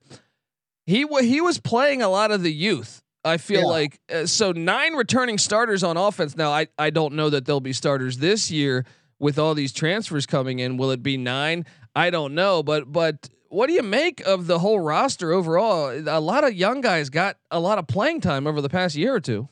he 0.86 1.06
he 1.22 1.40
was 1.40 1.58
playing 1.58 2.02
a 2.02 2.08
lot 2.08 2.30
of 2.30 2.42
the 2.42 2.52
youth 2.52 3.02
I 3.24 3.38
feel 3.38 3.60
yeah. 3.60 3.66
like 3.66 4.00
uh, 4.12 4.26
so 4.26 4.52
nine 4.52 4.94
returning 4.94 5.38
starters 5.38 5.82
on 5.82 5.96
offense. 5.96 6.36
Now 6.36 6.50
I 6.50 6.68
I 6.78 6.90
don't 6.90 7.14
know 7.14 7.30
that 7.30 7.46
they'll 7.46 7.60
be 7.60 7.72
starters 7.72 8.18
this 8.18 8.50
year 8.50 8.84
with 9.18 9.38
all 9.38 9.54
these 9.54 9.72
transfers 9.72 10.26
coming 10.26 10.58
in. 10.58 10.76
Will 10.76 10.90
it 10.90 11.02
be 11.02 11.16
nine? 11.16 11.64
I 11.96 12.10
don't 12.10 12.34
know, 12.34 12.62
but 12.62 12.92
but 12.92 13.30
what 13.48 13.68
do 13.68 13.72
you 13.72 13.82
make 13.82 14.20
of 14.26 14.46
the 14.46 14.58
whole 14.58 14.78
roster 14.78 15.32
overall? 15.32 15.90
A 16.06 16.20
lot 16.20 16.44
of 16.44 16.52
young 16.52 16.82
guys 16.82 17.08
got 17.08 17.38
a 17.50 17.60
lot 17.60 17.78
of 17.78 17.86
playing 17.86 18.20
time 18.20 18.46
over 18.46 18.60
the 18.60 18.68
past 18.68 18.94
year 18.94 19.14
or 19.14 19.20
two. 19.20 19.48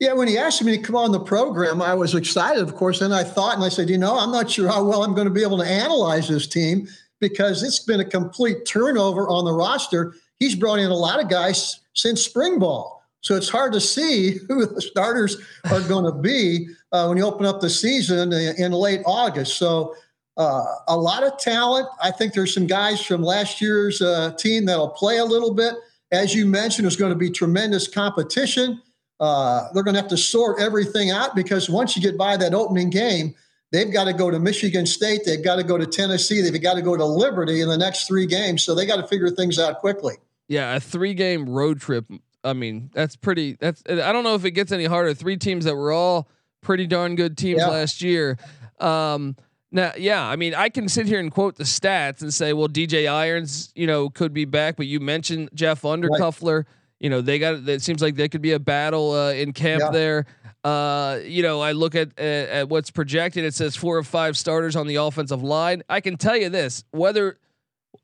Yeah, 0.00 0.12
when 0.12 0.28
he 0.28 0.36
asked 0.36 0.62
me 0.62 0.76
to 0.76 0.82
come 0.82 0.96
on 0.96 1.12
the 1.12 1.20
program, 1.20 1.80
I 1.80 1.94
was 1.94 2.14
excited, 2.14 2.62
of 2.62 2.74
course. 2.74 3.00
And 3.00 3.14
I 3.14 3.22
thought, 3.22 3.54
and 3.54 3.64
I 3.64 3.68
said, 3.68 3.88
you 3.88 3.98
know, 3.98 4.18
I'm 4.18 4.32
not 4.32 4.50
sure 4.50 4.68
how 4.68 4.84
well 4.84 5.04
I'm 5.04 5.14
going 5.14 5.28
to 5.28 5.32
be 5.32 5.42
able 5.42 5.58
to 5.58 5.66
analyze 5.66 6.28
this 6.28 6.46
team 6.46 6.88
because 7.20 7.62
it's 7.62 7.78
been 7.78 8.00
a 8.00 8.04
complete 8.04 8.66
turnover 8.66 9.28
on 9.28 9.44
the 9.44 9.52
roster. 9.52 10.14
He's 10.38 10.56
brought 10.56 10.80
in 10.80 10.90
a 10.90 10.96
lot 10.96 11.22
of 11.22 11.30
guys 11.30 11.80
since 11.94 12.22
spring 12.22 12.58
ball. 12.58 13.02
So 13.20 13.36
it's 13.36 13.48
hard 13.48 13.72
to 13.72 13.80
see 13.80 14.38
who 14.48 14.66
the 14.66 14.82
starters 14.82 15.36
are 15.70 15.80
going 15.82 16.04
to 16.04 16.20
be 16.20 16.68
uh, 16.92 17.06
when 17.06 17.16
you 17.16 17.24
open 17.24 17.46
up 17.46 17.60
the 17.60 17.70
season 17.70 18.32
in 18.32 18.72
late 18.72 19.00
August. 19.06 19.56
So 19.56 19.94
uh, 20.36 20.64
a 20.88 20.96
lot 20.96 21.22
of 21.22 21.38
talent. 21.38 21.86
I 22.02 22.10
think 22.10 22.34
there's 22.34 22.52
some 22.52 22.66
guys 22.66 23.04
from 23.04 23.22
last 23.22 23.60
year's 23.60 24.02
uh, 24.02 24.32
team 24.36 24.64
that'll 24.64 24.90
play 24.90 25.18
a 25.18 25.24
little 25.24 25.54
bit. 25.54 25.74
As 26.12 26.34
you 26.34 26.46
mentioned, 26.46 26.84
there's 26.84 26.96
going 26.96 27.12
to 27.12 27.18
be 27.18 27.30
tremendous 27.30 27.88
competition. 27.88 28.82
Uh, 29.24 29.72
they're 29.72 29.82
going 29.82 29.94
to 29.94 30.00
have 30.00 30.10
to 30.10 30.16
sort 30.16 30.60
everything 30.60 31.10
out 31.10 31.34
because 31.34 31.70
once 31.70 31.96
you 31.96 32.02
get 32.02 32.18
by 32.18 32.36
that 32.36 32.52
opening 32.52 32.90
game, 32.90 33.34
they've 33.72 33.92
got 33.92 34.04
to 34.04 34.12
go 34.12 34.30
to 34.30 34.38
Michigan 34.38 34.84
State, 34.86 35.22
they've 35.24 35.42
got 35.42 35.56
to 35.56 35.64
go 35.64 35.78
to 35.78 35.86
Tennessee, 35.86 36.42
they've 36.42 36.62
got 36.62 36.74
to 36.74 36.82
go 36.82 36.96
to 36.96 37.04
Liberty 37.04 37.60
in 37.60 37.68
the 37.68 37.78
next 37.78 38.06
three 38.06 38.26
games. 38.26 38.62
So 38.62 38.74
they 38.74 38.86
got 38.86 38.96
to 38.96 39.06
figure 39.06 39.30
things 39.30 39.58
out 39.58 39.78
quickly. 39.78 40.14
Yeah, 40.48 40.76
a 40.76 40.80
three 40.80 41.14
game 41.14 41.48
road 41.48 41.80
trip 41.80 42.04
I 42.44 42.52
mean, 42.52 42.90
that's 42.92 43.16
pretty. 43.16 43.56
That's 43.58 43.82
I 43.88 44.12
don't 44.12 44.22
know 44.22 44.34
if 44.34 44.44
it 44.44 44.50
gets 44.50 44.70
any 44.70 44.84
harder. 44.84 45.14
Three 45.14 45.38
teams 45.38 45.64
that 45.64 45.74
were 45.74 45.90
all 45.90 46.28
pretty 46.60 46.86
darn 46.86 47.16
good 47.16 47.38
teams 47.38 47.60
yeah. 47.60 47.68
last 47.68 48.02
year. 48.02 48.36
Um, 48.78 49.36
now, 49.72 49.92
yeah, 49.96 50.24
I 50.24 50.36
mean, 50.36 50.54
I 50.54 50.68
can 50.68 50.88
sit 50.88 51.06
here 51.06 51.18
and 51.18 51.32
quote 51.32 51.56
the 51.56 51.64
stats 51.64 52.22
and 52.22 52.32
say, 52.32 52.52
well, 52.52 52.68
DJ 52.68 53.10
Irons, 53.10 53.72
you 53.74 53.86
know, 53.86 54.08
could 54.08 54.32
be 54.32 54.44
back, 54.44 54.76
but 54.76 54.86
you 54.86 55.00
mentioned 55.00 55.48
Jeff 55.54 55.82
Undercuffler. 55.82 56.56
Right. 56.58 56.66
You 57.04 57.10
know, 57.10 57.20
they 57.20 57.38
got. 57.38 57.68
It 57.68 57.82
seems 57.82 58.00
like 58.00 58.14
there 58.14 58.28
could 58.30 58.40
be 58.40 58.52
a 58.52 58.58
battle 58.58 59.12
uh, 59.12 59.32
in 59.32 59.52
camp 59.52 59.82
yeah. 59.84 59.90
there. 59.90 60.26
Uh, 60.64 61.18
you 61.22 61.42
know, 61.42 61.60
I 61.60 61.72
look 61.72 61.94
at, 61.94 62.18
at 62.18 62.48
at 62.48 62.68
what's 62.70 62.90
projected. 62.90 63.44
It 63.44 63.52
says 63.52 63.76
four 63.76 63.98
or 63.98 64.02
five 64.02 64.38
starters 64.38 64.74
on 64.74 64.86
the 64.86 64.94
offensive 64.94 65.42
line. 65.42 65.82
I 65.90 66.00
can 66.00 66.16
tell 66.16 66.34
you 66.34 66.48
this: 66.48 66.82
whether 66.92 67.36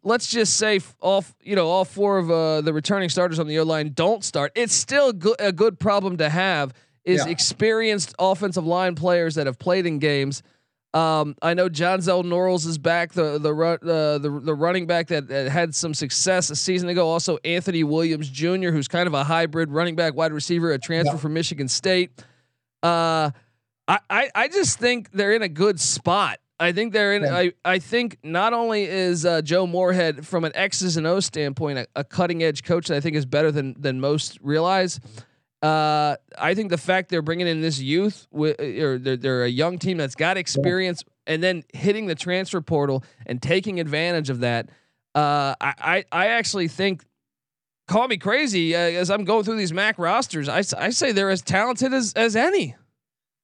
let's 0.03 0.27
just 0.27 0.59
say 0.59 0.81
all 1.01 1.25
you 1.43 1.57
know 1.57 1.67
all 1.67 1.87
four 1.87 2.19
of 2.19 2.31
uh, 2.31 2.61
the 2.61 2.75
returning 2.75 3.09
starters 3.09 3.39
on 3.39 3.47
the 3.47 3.59
O 3.61 3.63
line 3.63 3.93
don't 3.95 4.23
start. 4.23 4.53
It's 4.55 4.75
still 4.75 5.15
go- 5.15 5.35
a 5.39 5.51
good 5.51 5.81
problem 5.81 6.19
to 6.19 6.29
have 6.29 6.75
is 7.03 7.25
Yeah. 7.25 7.33
experienced 7.33 8.15
offensive 8.19 8.67
line 8.67 8.97
players 8.97 9.35
that 9.37 9.47
have 9.47 9.59
played 9.59 9.87
in 9.87 9.99
games. 9.99 10.43
Um, 10.93 11.37
I 11.41 11.55
know 11.55 11.69
Jonzell 11.69 12.25
Norrils 12.25 12.67
is 12.67 12.77
back, 12.77 13.13
the 13.13 13.39
the 13.39 13.55
uh, 13.55 14.19
the 14.19 14.41
the 14.43 14.55
running 14.55 14.87
back 14.87 15.07
that, 15.09 15.29
that 15.29 15.49
had 15.51 15.73
some 15.75 15.95
success 15.95 16.51
a 16.51 16.57
season 16.57 16.89
ago. 16.89 17.07
Also 17.09 17.39
Anthony 17.45 17.85
Williams 17.85 18.29
Jr., 18.29 18.71
who's 18.71 18.89
kind 18.89 19.07
of 19.07 19.15
a 19.15 19.23
hybrid 19.23 19.71
running 19.71 19.95
back, 19.95 20.15
wide 20.15 20.33
receiver, 20.33 20.73
a 20.73 20.79
transfer 20.79 21.15
Yeah. 21.15 21.21
from 21.21 21.35
Michigan 21.35 21.69
State. 21.69 22.11
Uh, 22.83 23.31
I, 23.87 23.99
I 24.11 24.31
I 24.35 24.49
just 24.49 24.79
think 24.81 25.13
they're 25.13 25.33
in 25.33 25.43
a 25.43 25.49
good 25.49 25.79
spot. 25.79 26.39
I 26.59 26.73
think 26.73 26.93
they're 26.93 27.15
in. 27.15 27.23
Yeah. 27.23 27.37
I 27.37 27.53
I 27.65 27.79
think 27.79 28.19
not 28.25 28.53
only 28.53 28.83
is 28.85 29.25
uh, 29.25 29.43
Joe 29.43 29.67
Moorhead 29.69 30.27
from 30.27 30.45
an 30.45 30.53
X's 30.57 30.97
and 30.97 31.07
O 31.07 31.21
standpoint 31.21 31.79
a, 31.79 31.87
a 31.95 32.03
cutting 32.05 32.43
edge 32.43 32.65
coach 32.65 32.89
that 32.89 32.97
I 32.97 33.01
think 33.01 33.15
is 33.17 33.27
better 33.27 33.53
than 33.53 33.77
than 33.79 34.01
most 34.01 34.39
realize. 34.43 34.99
Uh, 35.63 36.17
I 36.39 36.55
think 36.55 36.71
the 36.71 36.79
fact 36.79 37.11
they're 37.11 37.23
bringing 37.23 37.47
in 37.47 37.61
this 37.61 37.79
youth, 37.79 38.27
wi- 38.33 38.57
or 38.83 38.99
they're, 38.99 39.17
they're 39.17 39.45
a 39.45 39.49
young 39.49 39.79
team 39.79 39.99
that's 39.99 40.15
got 40.15 40.37
experience, 40.37 41.05
and 41.27 41.43
then 41.43 41.65
hitting 41.75 42.07
the 42.07 42.15
transfer 42.15 42.61
portal 42.63 43.05
and 43.27 43.43
taking 43.43 43.79
advantage 43.79 44.31
of 44.31 44.41
that. 44.41 44.71
Uh, 45.15 45.55
I, 45.61 45.75
I 45.79 46.05
I 46.13 46.27
actually 46.29 46.69
think. 46.69 47.05
Call 47.89 48.07
me 48.07 48.19
crazy 48.19 48.77
uh, 48.77 48.79
as 48.79 49.11
I'm 49.11 49.25
going 49.25 49.43
through 49.43 49.57
these 49.57 49.73
MAC 49.73 49.99
rosters. 49.99 50.49
I, 50.49 50.63
I 50.79 50.91
say 50.91 51.11
they're 51.11 51.29
as 51.29 51.43
talented 51.43 51.93
as 51.93 52.13
as 52.15 52.37
any. 52.37 52.77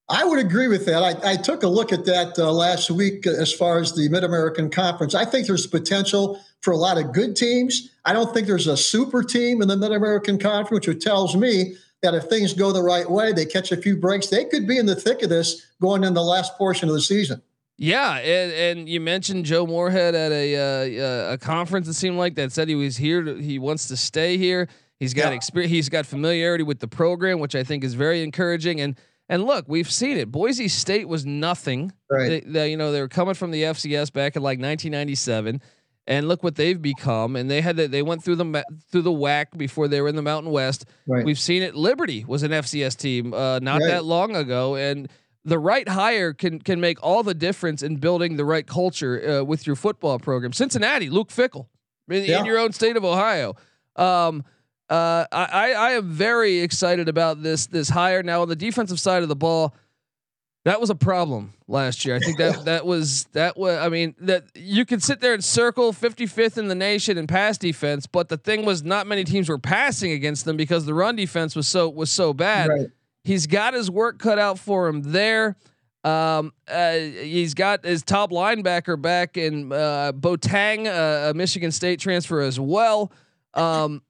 I 0.08 0.24
would 0.24 0.38
agree 0.38 0.68
with 0.68 0.86
that. 0.86 1.02
I, 1.02 1.32
I 1.32 1.36
took 1.36 1.64
a 1.64 1.68
look 1.68 1.92
at 1.92 2.04
that 2.04 2.38
uh, 2.38 2.52
last 2.52 2.88
week 2.90 3.26
uh, 3.26 3.30
as 3.30 3.52
far 3.52 3.80
as 3.80 3.92
the 3.94 4.08
Mid 4.08 4.22
American 4.22 4.70
Conference. 4.70 5.16
I 5.16 5.24
think 5.24 5.48
there's 5.48 5.66
potential 5.66 6.40
for 6.60 6.72
a 6.72 6.76
lot 6.76 6.96
of 6.96 7.12
good 7.12 7.34
teams. 7.34 7.90
I 8.04 8.12
don't 8.12 8.32
think 8.32 8.46
there's 8.46 8.68
a 8.68 8.76
super 8.76 9.24
team 9.24 9.62
in 9.62 9.68
the 9.68 9.76
Mid 9.76 9.90
American 9.90 10.38
Conference, 10.38 10.86
which 10.86 11.02
tells 11.02 11.34
me 11.34 11.74
that 12.02 12.14
if 12.14 12.24
things 12.24 12.52
go 12.52 12.72
the 12.72 12.82
right 12.82 13.08
way, 13.10 13.32
they 13.32 13.46
catch 13.46 13.72
a 13.72 13.76
few 13.76 13.96
breaks, 13.96 14.28
they 14.28 14.44
could 14.44 14.66
be 14.66 14.78
in 14.78 14.86
the 14.86 14.94
thick 14.96 15.22
of 15.22 15.28
this 15.28 15.66
going 15.80 16.04
in 16.04 16.14
the 16.14 16.22
last 16.22 16.56
portion 16.56 16.88
of 16.88 16.94
the 16.94 17.00
season. 17.00 17.42
Yeah, 17.78 18.16
and, 18.18 18.52
and 18.52 18.88
you 18.88 19.00
mentioned 19.00 19.44
Joe 19.44 19.66
Moorhead 19.66 20.14
at 20.14 20.32
a 20.32 20.56
uh, 20.56 21.32
a 21.34 21.38
conference. 21.38 21.88
It 21.88 21.92
seemed 21.94 22.16
like 22.16 22.34
that 22.36 22.52
said 22.52 22.68
he 22.68 22.74
was 22.74 22.96
here. 22.96 23.22
To, 23.22 23.36
he 23.36 23.58
wants 23.58 23.88
to 23.88 23.96
stay 23.96 24.38
here. 24.38 24.68
He's 24.98 25.12
got 25.12 25.30
Yeah. 25.30 25.36
experience. 25.36 25.72
He's 25.72 25.88
got 25.90 26.06
familiarity 26.06 26.64
with 26.64 26.78
the 26.78 26.88
program, 26.88 27.38
which 27.38 27.54
I 27.54 27.64
think 27.64 27.84
is 27.84 27.92
very 27.92 28.22
encouraging. 28.22 28.80
And 28.80 28.96
and 29.28 29.44
look, 29.44 29.66
we've 29.68 29.90
seen 29.90 30.16
it. 30.16 30.30
Boise 30.30 30.68
State 30.68 31.06
was 31.06 31.26
nothing. 31.26 31.92
Right. 32.10 32.28
They, 32.28 32.40
they, 32.40 32.70
you 32.70 32.76
know, 32.78 32.92
they 32.92 33.00
were 33.00 33.08
coming 33.08 33.34
from 33.34 33.50
the 33.50 33.64
FCS 33.64 34.10
back 34.12 34.36
in 34.36 34.42
like 34.42 34.58
1997, 34.58 35.60
and 36.06 36.28
look 36.28 36.42
what 36.42 36.54
they've 36.56 36.80
become. 36.80 37.34
And 37.36 37.50
they 37.50 37.60
had 37.60 37.76
to, 37.78 37.88
they 37.88 38.02
went 38.02 38.22
through 38.24 38.36
the 38.36 38.64
through 38.90 39.02
the 39.02 39.10
WAC 39.12 39.56
before 39.56 39.88
they 39.88 40.00
were 40.00 40.08
in 40.08 40.16
the 40.16 40.22
Mountain 40.22 40.52
West. 40.52 40.84
Right. 41.06 41.24
We've 41.24 41.38
seen 41.38 41.62
it. 41.62 41.74
Liberty 41.74 42.24
was 42.24 42.42
an 42.42 42.52
FCS 42.52 42.96
team 42.96 43.34
uh, 43.34 43.58
not 43.60 43.80
Right. 43.80 43.88
that 43.88 44.04
long 44.04 44.36
ago, 44.36 44.76
and 44.76 45.08
the 45.44 45.58
right 45.58 45.88
hire 45.88 46.32
can 46.32 46.58
can 46.60 46.80
make 46.80 47.02
all 47.02 47.22
the 47.22 47.34
difference 47.34 47.82
in 47.82 47.96
building 47.96 48.36
the 48.36 48.44
right 48.44 48.66
culture 48.66 49.40
uh, 49.40 49.44
with 49.44 49.66
your 49.66 49.76
football 49.76 50.18
program. 50.18 50.52
Cincinnati, 50.52 51.08
Luke 51.10 51.28
Fickell, 51.30 51.66
in, 52.08 52.24
Yeah. 52.24 52.40
in 52.40 52.46
your 52.46 52.58
own 52.58 52.72
state 52.72 52.96
of 52.96 53.04
Ohio. 53.04 53.54
Um, 53.96 54.44
uh, 54.88 55.24
I, 55.32 55.44
I 55.44 55.70
I 55.72 55.90
am 55.92 56.10
very 56.10 56.58
excited 56.58 57.08
about 57.08 57.42
this 57.42 57.66
this 57.66 57.88
hire. 57.88 58.22
Now 58.22 58.42
on 58.42 58.48
the 58.48 58.56
defensive 58.56 59.00
side 59.00 59.22
of 59.24 59.28
the 59.28 59.34
ball, 59.36 59.74
that 60.66 60.80
was 60.80 60.90
a 60.90 60.96
problem 60.96 61.54
last 61.68 62.04
year. 62.04 62.16
I 62.16 62.18
think 62.18 62.38
that 62.38 62.64
that 62.64 62.84
was 62.84 63.26
that 63.34 63.56
was. 63.56 63.78
I 63.78 63.88
mean 63.88 64.16
that 64.18 64.46
you 64.56 64.84
could 64.84 65.00
sit 65.00 65.20
there 65.20 65.32
and 65.32 65.42
circle 65.42 65.92
55th 65.92 66.58
in 66.58 66.66
the 66.66 66.74
nation 66.74 67.16
in 67.16 67.28
pass 67.28 67.56
defense, 67.56 68.08
but 68.08 68.28
the 68.28 68.36
thing 68.36 68.64
was 68.64 68.82
not 68.82 69.06
many 69.06 69.22
teams 69.22 69.48
were 69.48 69.58
passing 69.58 70.10
against 70.10 70.44
them 70.44 70.56
because 70.56 70.84
the 70.84 70.92
run 70.92 71.14
defense 71.14 71.54
was 71.54 71.68
so 71.68 71.88
was 71.88 72.10
so 72.10 72.32
bad. 72.34 72.68
Right. 72.68 72.88
He's 73.22 73.46
got 73.46 73.74
his 73.74 73.88
work 73.88 74.18
cut 74.18 74.40
out 74.40 74.58
for 74.58 74.88
him 74.88 75.02
there. 75.02 75.54
Um, 76.02 76.52
uh, 76.66 76.94
he's 76.94 77.54
got 77.54 77.84
his 77.84 78.02
top 78.02 78.32
linebacker 78.32 79.00
back 79.00 79.36
in 79.36 79.72
uh, 79.72 80.10
Boateng, 80.12 80.88
uh, 80.88 81.30
a 81.30 81.34
Michigan 81.34 81.70
State 81.70 82.00
transfer 82.00 82.40
as 82.40 82.58
well. 82.58 83.12
Um, 83.54 84.02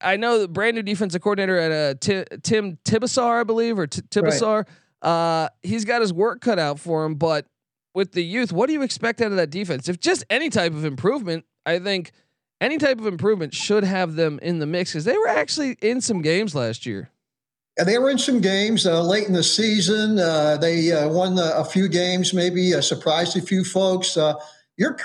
I 0.00 0.16
know 0.16 0.38
the 0.38 0.48
brand 0.48 0.76
new 0.76 0.82
defensive 0.82 1.20
coordinator 1.20 1.58
at 1.58 1.72
uh, 1.72 1.94
Ti- 2.00 2.38
Tim 2.42 2.78
Tibesar, 2.84 3.40
I 3.40 3.44
believe, 3.44 3.78
or 3.78 3.86
T- 3.86 4.00
Tibesar. 4.10 4.66
Uh, 5.04 5.48
he's 5.62 5.84
got 5.84 6.00
his 6.00 6.12
work 6.12 6.40
cut 6.40 6.58
out 6.58 6.80
for 6.80 7.04
him, 7.04 7.14
but 7.14 7.46
with 7.94 8.12
the 8.12 8.24
youth, 8.24 8.52
what 8.52 8.66
do 8.66 8.72
you 8.72 8.82
expect 8.82 9.20
out 9.20 9.30
of 9.30 9.36
that 9.36 9.50
defense? 9.50 9.88
If 9.88 10.00
just 10.00 10.24
any 10.30 10.48
type 10.48 10.72
of 10.72 10.84
improvement, 10.84 11.44
I 11.66 11.78
think 11.78 12.12
any 12.60 12.78
type 12.78 12.98
of 12.98 13.06
improvement 13.06 13.54
should 13.54 13.84
have 13.84 14.14
them 14.14 14.38
in 14.42 14.58
the 14.58 14.66
mix 14.66 14.92
because 14.92 15.04
they 15.04 15.16
were 15.16 15.28
actually 15.28 15.76
in 15.82 16.00
some 16.00 16.22
games 16.22 16.54
last 16.54 16.86
year. 16.86 17.10
They 17.76 17.98
were 17.98 18.08
in 18.08 18.18
some 18.18 18.40
games 18.40 18.86
uh, 18.86 19.02
late 19.02 19.26
in 19.26 19.32
the 19.32 19.42
season. 19.42 20.18
Uh, 20.18 20.56
they 20.56 20.92
uh, 20.92 21.08
won 21.08 21.36
a, 21.38 21.52
a 21.56 21.64
few 21.64 21.88
games, 21.88 22.32
maybe 22.32 22.74
uh, 22.74 22.80
surprised 22.80 23.36
a 23.36 23.42
few 23.42 23.64
folks. 23.64 24.16
Uh, 24.16 24.34
you're 24.76 24.96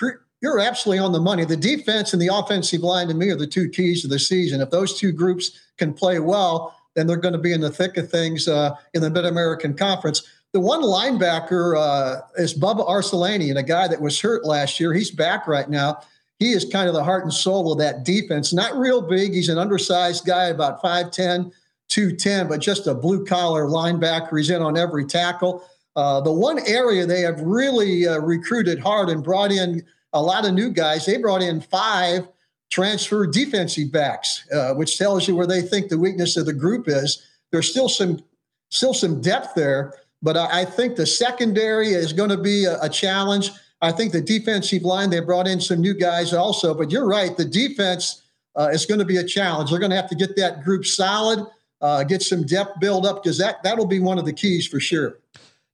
you're 0.42 0.60
absolutely 0.60 1.00
on 1.04 1.12
the 1.12 1.20
money. 1.20 1.46
The 1.46 1.58
defense 1.58 2.14
and 2.14 2.22
the 2.22 2.30
offensive 2.34 2.82
line 2.82 3.08
to 3.10 3.14
me 3.14 3.30
are 3.30 3.36
the 3.36 3.48
two 3.48 3.70
keys 3.70 4.06
of 4.06 4.12
the 4.12 4.20
season. 4.20 4.62
If 4.62 4.70
those 4.70 4.98
two 4.98 5.12
groups 5.12 5.60
can 5.78 5.94
play 5.94 6.20
well, 6.20 6.79
then 7.00 7.08
they're 7.08 7.16
going 7.16 7.34
to 7.34 7.40
be 7.40 7.54
in 7.54 7.62
the 7.62 7.72
thick 7.72 7.96
of 7.96 8.12
things 8.12 8.50
uh, 8.50 8.76
in 8.94 9.02
the 9.02 9.10
Mid 9.10 9.26
American 9.26 9.74
Conference. 9.74 10.22
The 10.52 10.60
one 10.60 10.82
linebacker 10.82 11.78
uh, 11.78 12.22
is 12.36 12.54
Bubba 12.58 12.88
Arslanian, 12.88 13.52
and 13.52 13.60
a 13.60 13.64
guy 13.64 13.88
that 13.88 14.02
was 14.02 14.20
hurt 14.20 14.46
last 14.46 14.80
year. 14.80 14.94
He's 14.94 15.12
back 15.12 15.48
right 15.48 15.70
now. 15.70 16.02
He 16.40 16.52
is 16.52 16.66
kind 16.66 16.88
of 16.88 16.94
the 16.94 17.04
heart 17.04 17.24
and 17.24 17.34
soul 17.34 17.72
of 17.72 17.80
that 17.80 18.04
defense. 18.04 18.52
Not 18.52 18.76
real 18.76 19.02
big. 19.02 19.34
He's 19.34 19.50
an 19.50 19.58
undersized 19.58 20.26
guy, 20.26 20.46
about 20.46 20.82
5'10, 20.82 21.52
210, 21.90 22.48
but 22.48 22.60
just 22.60 22.88
a 22.88 22.94
blue 22.94 23.26
collar 23.26 23.66
linebacker. 23.66 24.38
He's 24.38 24.50
in 24.50 24.62
on 24.62 24.78
every 24.78 25.06
tackle. 25.06 25.64
Uh, 25.96 26.22
the 26.22 26.32
one 26.32 26.60
area 26.66 27.06
they 27.06 27.22
have 27.22 27.40
really 27.42 28.08
uh, 28.08 28.20
recruited 28.20 28.80
hard 28.80 29.10
and 29.10 29.24
brought 29.24 29.52
in 29.52 29.84
a 30.14 30.22
lot 30.22 30.46
of 30.46 30.54
new 30.54 30.70
guys, 30.70 31.06
they 31.06 31.18
brought 31.18 31.42
in 31.42 31.62
five 31.62 32.28
transfer 32.70 33.26
defensive 33.26 33.92
backs, 33.92 34.48
uh, 34.52 34.74
which 34.74 34.98
tells 34.98 35.28
you 35.28 35.36
where 35.36 35.48
they 35.48 35.62
think 35.62 35.90
the 35.90 35.98
weakness 35.98 36.38
of 36.38 36.46
the 36.46 36.54
group 36.54 36.88
is. 36.88 37.26
There's 37.52 37.70
still 37.70 37.90
some 37.90 38.24
still 38.70 38.94
some 38.94 39.20
depth 39.22 39.56
there, 39.56 39.96
but 40.22 40.38
I, 40.38 40.62
I 40.62 40.66
think 40.66 40.96
the 40.96 41.06
secondary 41.06 41.90
is 41.90 42.14
going 42.14 42.30
to 42.30 42.38
be 42.38 42.66
a, 42.66 42.80
a 42.82 42.90
challenge. 42.90 43.52
I 43.82 43.92
think 43.92 44.12
the 44.12 44.22
defensive 44.22 44.84
line 44.84 45.10
they 45.10 45.20
brought 45.22 45.48
in 45.48 45.60
some 45.60 45.82
new 45.82 45.94
guys 45.94 46.34
also, 46.34 46.74
but 46.74 46.92
you're 46.92 47.08
right, 47.08 47.36
the 47.36 47.46
defense 47.46 48.24
uh, 48.56 48.70
is 48.72 48.86
going 48.86 49.00
to 49.00 49.06
be 49.06 49.18
a 49.18 49.24
challenge. 49.24 49.70
They're 49.70 49.80
going 49.80 49.92
to 49.92 49.96
have 49.96 50.10
to 50.10 50.16
get 50.16 50.36
that 50.36 50.64
group 50.64 50.86
solid, 50.86 51.46
uh, 51.82 52.04
get 52.04 52.22
some 52.22 52.46
depth 52.46 52.80
build 52.80 53.06
up 53.06 53.24
because 53.24 53.38
that 53.40 53.64
that'll 53.64 53.88
be 53.88 54.00
one 54.00 54.20
of 54.20 54.26
the 54.26 54.34
keys 54.34 54.68
for 54.68 54.80
sure. 54.80 55.18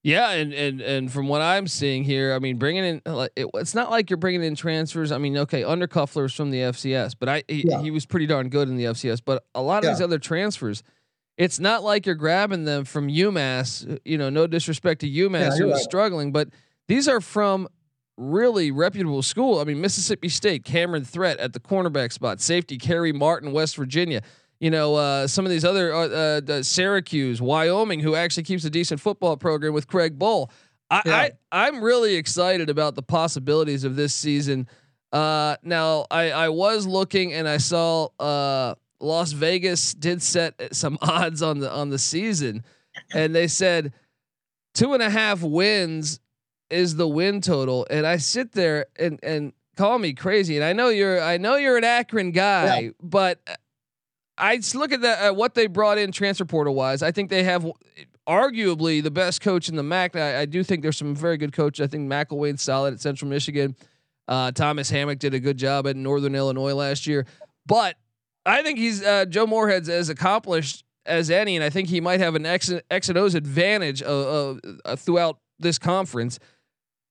Yeah, 0.05 0.29
and 0.33 0.53
and 0.53 0.81
and 0.81 1.11
from 1.11 1.27
what 1.27 1.41
I'm 1.41 1.67
seeing 1.67 2.03
here, 2.03 2.33
I 2.33 2.37
mean, 2.39 2.57
bringing 2.57 2.85
in 2.85 3.01
it, 3.35 3.49
it's 3.55 3.73
not 3.73 3.89
like 3.89 4.11
you're 4.11 4.17
bringing 4.17 4.43
in 4.43 4.53
transfers. 4.53 5.11
I 5.11 5.17
mean, 5.17 5.35
okay, 5.35 5.63
Undercuffler's 5.63 6.31
from 6.35 6.51
the 6.51 6.59
FCS, 6.59 7.15
but 7.19 7.27
I 7.27 7.43
he, 7.47 7.63
Yeah. 7.67 7.81
he 7.81 7.89
was 7.89 8.05
pretty 8.05 8.27
darn 8.27 8.49
good 8.49 8.69
in 8.69 8.77
the 8.77 8.83
FCS. 8.83 9.19
But 9.25 9.45
a 9.55 9.63
lot 9.63 9.83
of 9.83 9.89
these 9.89 10.01
other 10.01 10.19
transfers, 10.19 10.83
it's 11.39 11.59
not 11.59 11.83
like 11.83 12.05
you're 12.05 12.13
grabbing 12.13 12.65
them 12.65 12.85
from 12.85 13.07
UMass. 13.09 13.99
You 14.05 14.19
know, 14.19 14.29
no 14.29 14.45
disrespect 14.45 15.01
to 15.01 15.09
UMass 15.09 15.57
Yeah, 15.57 15.65
who 15.65 15.71
right. 15.71 15.81
struggling, 15.81 16.31
but 16.31 16.49
these 16.87 17.07
are 17.07 17.19
from 17.19 17.67
really 18.15 18.69
reputable 18.69 19.23
school. 19.23 19.59
I 19.59 19.63
mean, 19.63 19.81
Mississippi 19.81 20.29
State, 20.29 20.63
Cameron 20.63 21.03
Threat 21.03 21.39
at 21.39 21.53
the 21.53 21.59
cornerback 21.59 22.11
spot, 22.13 22.39
safety 22.41 22.77
Kerry 22.77 23.11
Martin, 23.11 23.53
West 23.53 23.75
Virginia. 23.75 24.21
You 24.59 24.71
know, 24.71 24.95
uh, 24.95 25.27
some 25.27 25.45
of 25.45 25.51
these 25.51 25.65
other 25.65 25.93
uh, 25.93 26.41
uh, 26.41 26.63
Syracuse, 26.63 27.41
Wyoming, 27.41 27.99
who 27.99 28.15
actually 28.15 28.43
keeps 28.43 28.63
a 28.63 28.69
decent 28.69 29.01
football 29.01 29.37
program 29.37 29.73
with 29.73 29.87
Craig 29.87 30.17
Bohl. 30.17 30.49
I, 30.89 31.01
Yeah. 31.05 31.15
I 31.17 31.31
I'm 31.51 31.81
really 31.83 32.15
excited 32.15 32.69
about 32.69 32.95
the 32.95 33.03
possibilities 33.03 33.83
of 33.83 33.95
this 33.95 34.13
season. 34.13 34.67
Uh, 35.11 35.55
now 35.63 36.05
I 36.11 36.31
I 36.31 36.49
was 36.49 36.85
looking 36.87 37.33
and 37.33 37.47
I 37.47 37.57
saw 37.57 38.09
uh, 38.19 38.75
Las 38.99 39.31
Vegas 39.31 39.93
did 39.93 40.21
set 40.21 40.73
some 40.73 40.97
odds 41.01 41.41
on 41.41 41.59
the 41.59 41.71
on 41.71 41.89
the 41.89 41.99
season, 41.99 42.63
and 43.13 43.35
they 43.35 43.47
said 43.47 43.93
two 44.73 44.93
and 44.93 45.03
a 45.03 45.09
half 45.09 45.41
wins 45.41 46.19
is 46.69 46.95
the 46.95 47.07
win 47.07 47.41
total, 47.41 47.85
and 47.89 48.05
I 48.05 48.17
sit 48.17 48.51
there 48.53 48.85
and 48.97 49.19
and 49.23 49.53
call 49.75 49.99
me 49.99 50.13
crazy, 50.13 50.55
and 50.55 50.63
I 50.63 50.73
know 50.73 50.89
you're 50.89 51.21
I 51.21 51.37
know 51.37 51.55
you're 51.55 51.77
an 51.77 51.83
Akron 51.83 52.31
guy, 52.31 52.91
but 53.01 53.39
I 54.37 54.57
just 54.57 54.75
look 54.75 54.91
at 54.91 55.01
that 55.01 55.19
at 55.19 55.35
what 55.35 55.53
they 55.53 55.67
brought 55.67 55.97
in 55.97 56.11
transfer 56.11 56.45
portal 56.45 56.75
wise. 56.75 57.01
I 57.01 57.11
think 57.11 57.29
they 57.29 57.43
have 57.43 57.65
arguably 58.27 59.01
the 59.01 59.11
best 59.11 59.41
coach 59.41 59.69
in 59.69 59.75
the 59.75 59.83
MAC. 59.83 60.15
I, 60.15 60.41
I 60.41 60.45
do 60.45 60.63
think 60.63 60.81
there's 60.81 60.97
some 60.97 61.15
very 61.15 61.37
good 61.37 61.53
coaches. 61.53 61.83
I 61.83 61.87
think 61.87 62.09
McElwain's 62.09 62.61
solid 62.61 62.93
at 62.93 62.99
Central 62.99 63.29
Michigan. 63.29 63.75
Uh, 64.27 64.51
Thomas 64.51 64.89
Hammock 64.89 65.19
did 65.19 65.33
a 65.33 65.39
good 65.39 65.57
job 65.57 65.85
at 65.87 65.95
Northern 65.95 66.33
Illinois 66.35 66.73
last 66.73 67.05
year, 67.05 67.25
but 67.65 67.95
I 68.45 68.63
think 68.63 68.79
he's 68.79 69.03
uh, 69.03 69.25
Joe 69.25 69.45
Moorhead's 69.45 69.87
as 69.87 70.09
accomplished 70.09 70.83
as 71.05 71.29
any, 71.29 71.55
and 71.55 71.63
I 71.63 71.69
think 71.69 71.89
he 71.89 72.01
might 72.01 72.19
have 72.19 72.33
an 72.33 72.45
X, 72.45 72.73
X 72.89 73.09
and 73.09 73.17
O's 73.17 73.35
advantage 73.35 74.01
uh, 74.01 74.55
uh, 74.83 74.95
throughout 74.95 75.37
this 75.59 75.77
conference. 75.77 76.39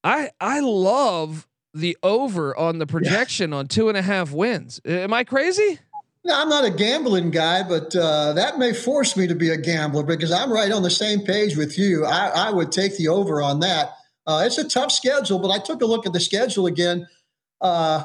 I 0.02 0.30
I 0.40 0.58
love 0.60 1.46
the 1.72 1.96
over 2.02 2.56
on 2.56 2.78
the 2.78 2.86
projection 2.86 3.52
on 3.52 3.68
two 3.68 3.88
and 3.88 3.96
a 3.96 4.02
half 4.02 4.32
wins. 4.32 4.80
Am 4.84 5.12
I 5.12 5.24
crazy? 5.24 5.78
No, 6.26 6.40
I'm 6.40 6.48
not 6.48 6.64
a 6.64 6.70
gambling 6.70 7.30
guy, 7.30 7.62
but 7.62 7.94
uh, 7.94 8.32
that 8.32 8.58
may 8.58 8.72
force 8.72 9.14
me 9.14 9.26
to 9.26 9.34
be 9.34 9.50
a 9.50 9.58
gambler 9.58 10.02
because 10.02 10.32
I'm 10.32 10.50
right 10.50 10.72
on 10.72 10.82
the 10.82 10.90
same 10.90 11.20
page 11.20 11.54
with 11.54 11.78
you. 11.78 12.06
I, 12.06 12.28
I 12.28 12.50
would 12.50 12.72
take 12.72 12.96
the 12.96 13.08
over 13.08 13.42
on 13.42 13.60
that. 13.60 13.92
Uh, 14.26 14.42
it's 14.46 14.56
a 14.56 14.66
tough 14.66 14.90
schedule, 14.90 15.38
but 15.38 15.50
I 15.50 15.58
took 15.58 15.82
a 15.82 15.86
look 15.86 16.06
at 16.06 16.14
the 16.14 16.20
schedule 16.20 16.66
again. 16.66 17.06
Uh, 17.60 18.04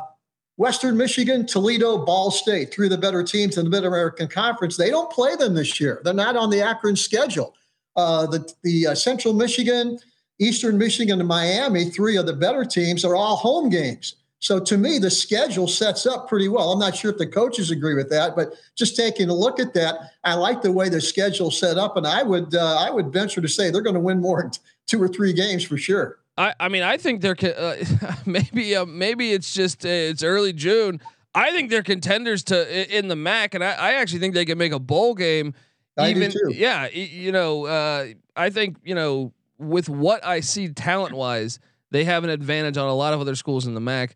Western 0.57 0.97
Michigan, 0.97 1.47
Toledo, 1.47 2.03
Ball 2.05 2.31
State, 2.31 2.73
three 2.73 2.87
of 2.87 2.91
the 2.91 2.97
better 2.97 3.23
teams 3.23 3.57
in 3.57 3.63
the 3.63 3.69
Mid 3.69 3.85
American 3.85 4.27
Conference. 4.27 4.75
They 4.75 4.89
don't 4.89 5.09
play 5.09 5.37
them 5.37 5.53
this 5.53 5.79
year. 5.79 6.01
They're 6.03 6.13
not 6.13 6.35
on 6.35 6.49
the 6.49 6.61
Akron 6.61 6.97
schedule. 6.97 7.55
Uh, 7.95 8.25
the 8.25 8.53
the 8.63 8.87
uh, 8.87 8.95
Central 8.95 9.33
Michigan, 9.33 9.97
Eastern 10.39 10.77
Michigan, 10.77 11.19
and 11.19 11.27
Miami, 11.29 11.89
three 11.89 12.17
of 12.17 12.25
the 12.25 12.33
better 12.33 12.65
teams, 12.65 13.05
are 13.05 13.15
all 13.15 13.37
home 13.37 13.69
games. 13.69 14.15
So 14.39 14.59
to 14.59 14.77
me, 14.77 14.99
the 14.99 15.11
schedule 15.11 15.67
sets 15.67 16.05
up 16.05 16.29
pretty 16.29 16.47
well. 16.47 16.71
I'm 16.71 16.79
not 16.79 16.95
sure 16.95 17.11
if 17.11 17.17
the 17.17 17.27
coaches 17.27 17.71
agree 17.71 17.93
with 17.93 18.09
that, 18.09 18.37
but 18.37 18.53
just 18.75 18.95
taking 18.95 19.29
a 19.29 19.33
look 19.33 19.59
at 19.59 19.73
that, 19.73 20.13
I 20.23 20.35
like 20.35 20.61
the 20.61 20.71
way 20.71 20.87
the 20.87 21.01
schedule 21.01 21.51
set 21.51 21.77
up, 21.77 21.97
and 21.97 22.07
I 22.07 22.23
would 22.23 22.55
uh, 22.55 22.77
I 22.79 22.89
would 22.89 23.11
venture 23.11 23.41
to 23.41 23.47
say 23.47 23.69
they're 23.69 23.81
going 23.81 23.95
to 23.95 23.99
win 23.99 24.21
more 24.21 24.41
than 24.41 24.51
two 24.87 25.01
or 25.01 25.07
three 25.07 25.33
games 25.33 25.63
for 25.63 25.77
sure. 25.77 26.19
I, 26.37 26.53
I 26.59 26.69
mean 26.69 26.83
I 26.83 26.97
think 26.97 27.21
they're 27.21 27.35
uh, 27.41 27.75
maybe 28.25 28.75
uh, 28.75 28.85
maybe 28.85 29.33
it's 29.33 29.53
just 29.53 29.85
uh, 29.85 29.89
it's 29.89 30.23
early 30.23 30.53
June. 30.53 31.01
I 31.35 31.51
think 31.51 31.69
they're 31.69 31.83
contenders 31.83 32.43
to 32.45 32.97
in 32.97 33.07
the 33.07 33.15
MAC, 33.15 33.53
and 33.53 33.63
I, 33.63 33.73
I 33.73 33.93
actually 33.95 34.19
think 34.19 34.33
they 34.33 34.45
can 34.45 34.57
make 34.57 34.71
a 34.71 34.79
bowl 34.79 35.15
game. 35.15 35.53
I 35.97 36.11
even 36.11 36.31
yeah, 36.49 36.87
you 36.87 37.33
know, 37.33 37.65
uh, 37.65 38.07
I 38.37 38.49
think 38.49 38.77
you 38.83 38.95
know 38.95 39.33
with 39.57 39.89
what 39.89 40.25
I 40.25 40.39
see 40.39 40.69
talent 40.69 41.13
wise, 41.13 41.59
they 41.91 42.05
have 42.05 42.23
an 42.23 42.29
advantage 42.29 42.77
on 42.77 42.87
a 42.87 42.95
lot 42.95 43.13
of 43.13 43.19
other 43.19 43.35
schools 43.35 43.67
in 43.67 43.73
the 43.73 43.81
MAC. 43.81 44.15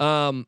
Um, 0.00 0.46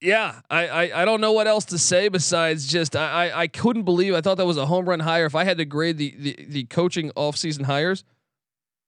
yeah, 0.00 0.40
I, 0.48 0.68
I 0.68 1.02
I 1.02 1.04
don't 1.04 1.20
know 1.20 1.32
what 1.32 1.46
else 1.46 1.64
to 1.66 1.78
say 1.78 2.08
besides 2.08 2.66
just 2.66 2.94
I, 2.94 3.26
I 3.28 3.40
I 3.40 3.46
couldn't 3.48 3.82
believe 3.82 4.14
I 4.14 4.20
thought 4.20 4.36
that 4.36 4.46
was 4.46 4.56
a 4.56 4.66
home 4.66 4.88
run 4.88 5.00
hire. 5.00 5.26
If 5.26 5.34
I 5.34 5.44
had 5.44 5.58
to 5.58 5.64
grade 5.64 5.98
the 5.98 6.14
the, 6.16 6.46
the 6.48 6.64
coaching 6.64 7.10
offseason 7.16 7.64
hires, 7.64 8.04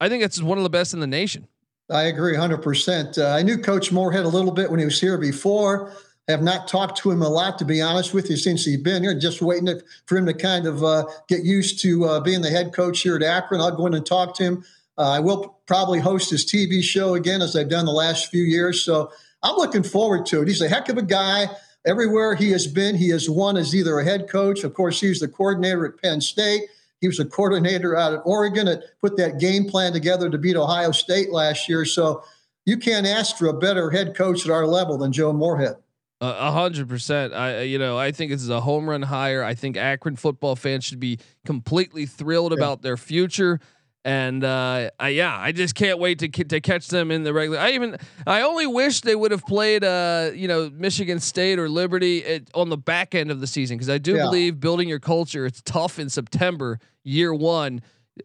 I 0.01 0.09
think 0.09 0.23
it's 0.23 0.41
one 0.41 0.59
of 0.59 0.65
the 0.65 0.71
best 0.71 0.95
in 0.95 1.01
the 1.01 1.07
nation. 1.07 1.49
I 1.91 2.05
agree 2.05 2.37
100%. 2.37 3.19
Uh, 3.19 3.31
I 3.35 3.43
knew 3.43 3.59
Coach 3.59 3.91
Moorhead 3.91 4.25
a 4.25 4.29
little 4.29 4.53
bit 4.53 4.71
when 4.71 4.79
he 4.79 4.85
was 4.85 5.01
here 5.01 5.19
before. 5.19 5.93
I 6.29 6.33
have 6.33 6.43
not 6.43 6.69
talked 6.69 6.99
to 6.99 7.11
him 7.11 7.23
a 7.23 7.29
lot, 7.29 7.59
to 7.59 7.65
be 7.65 7.83
honest 7.83 8.15
with 8.15 8.31
you, 8.31 8.37
since 8.37 8.65
he's 8.65 8.81
been 8.81 9.03
here. 9.03 9.19
Just 9.19 9.43
waiting 9.43 9.67
to, 9.67 9.83
for 10.07 10.17
him 10.17 10.27
to 10.27 10.35
kind 10.35 10.67
of 10.67 10.85
uh, 10.85 11.05
get 11.27 11.45
used 11.45 11.81
to 11.81 12.05
uh, 12.05 12.21
being 12.21 12.43
the 12.43 12.51
head 12.51 12.73
coach 12.73 13.01
here 13.01 13.17
at 13.17 13.25
Akron. 13.25 13.61
I'll 13.61 13.75
go 13.75 13.87
in 13.87 13.95
and 13.95 14.07
talk 14.07 14.37
to 14.37 14.45
him. 14.45 14.65
Uh, 14.97 15.11
I 15.11 15.19
will 15.19 15.59
probably 15.67 15.99
host 15.99 16.31
his 16.31 16.47
TV 16.47 16.83
show 16.83 17.15
again, 17.15 17.43
as 17.43 17.57
I've 17.57 17.69
done 17.69 17.87
the 17.87 17.93
last 17.93 18.31
few 18.31 18.45
years. 18.45 18.85
So 18.85 19.11
I'm 19.43 19.57
looking 19.57 19.83
forward 19.83 20.27
to 20.27 20.43
it. 20.43 20.49
He's 20.49 20.61
a 20.61 20.69
heck 20.69 20.89
of 20.89 20.99
a 20.99 21.03
guy. 21.03 21.49
Everywhere 21.87 22.35
he 22.35 22.51
has 22.51 22.67
been, 22.67 22.95
he 22.95 23.09
has 23.09 23.31
won 23.31 23.57
as 23.57 23.75
either 23.75 23.99
a 23.99 24.05
head 24.05 24.29
coach. 24.29 24.65
Of 24.65 24.75
course, 24.75 25.01
he 25.01 25.09
was 25.09 25.21
the 25.21 25.29
coordinator 25.29 25.87
at 25.87 26.01
Penn 26.03 26.21
State. 26.21 26.65
He 27.01 27.07
was 27.07 27.19
a 27.19 27.25
coordinator 27.25 27.97
out 27.97 28.13
at 28.13 28.21
Oregon 28.27 28.67
that 28.67 28.83
put 29.01 29.17
that 29.17 29.41
game 29.41 29.65
plan 29.65 29.93
together 29.93 30.29
to 30.29 30.37
beat 30.37 30.57
Ohio 30.57 30.93
State 30.93 31.31
last 31.31 31.69
year. 31.69 31.87
So 31.87 32.23
you 32.67 32.77
can't 32.77 33.07
ask 33.07 33.39
for 33.39 33.47
a 33.47 33.55
better 33.55 33.91
head 33.91 34.15
coach 34.15 34.45
at 34.45 34.51
our 34.51 34.67
level 34.67 34.99
than 34.99 35.11
Joe 35.11 35.33
Moorhead. 35.33 35.77
A 36.23 36.53
hundred 36.53 36.87
percent. 36.87 37.33
I, 37.33 37.63
you 37.63 37.79
know, 37.79 37.97
I 37.97 38.13
think 38.13 38.31
this 38.31 38.43
is 38.43 38.51
a 38.51 38.61
home 38.61 38.91
run 38.91 39.01
hire. 39.01 39.43
I 39.43 39.55
think 39.55 39.79
Akron 39.79 40.17
football 40.17 40.55
fans 40.55 40.85
should 40.85 41.01
be 41.01 41.19
completely 41.47 42.05
thrilled 42.05 42.53
yeah. 42.53 42.59
about 42.59 42.83
their 42.83 42.99
future. 42.99 43.59
And 44.05 44.45
uh, 44.45 44.91
I, 44.99 45.09
yeah, 45.09 45.37
I 45.37 45.53
just 45.53 45.75
can't 45.75 45.99
wait 45.99 46.21
to 46.21 46.29
to 46.29 46.61
catch 46.61 46.89
them 46.89 47.11
in 47.11 47.23
the 47.23 47.35
regular. 47.35 47.59
I 47.59 47.73
even 47.73 47.99
I 48.27 48.43
only 48.43 48.67
wish 48.67 49.03
they 49.03 49.15
would 49.15 49.31
have 49.31 49.45
played, 49.45 49.85
uh, 49.85 50.31
you 50.35 50.49
know, 50.49 50.71
Michigan 50.71 51.21
State 51.21 51.59
or 51.59 51.69
Liberty 51.69 52.25
at, 52.25 52.45
on 52.55 52.71
the 52.71 52.79
back 52.79 53.15
end 53.15 53.31
of 53.31 53.41
the 53.41 53.47
season 53.47 53.77
because 53.77 53.91
I 53.91 53.99
do 53.99 54.15
yeah. 54.15 54.23
believe 54.23 54.59
building 54.59 54.89
your 54.89 55.01
culture. 55.01 55.45
It's 55.45 55.61
tough 55.63 55.99
in 55.99 56.09
September, 56.09 56.79
year 57.05 57.35
one, 57.35 57.83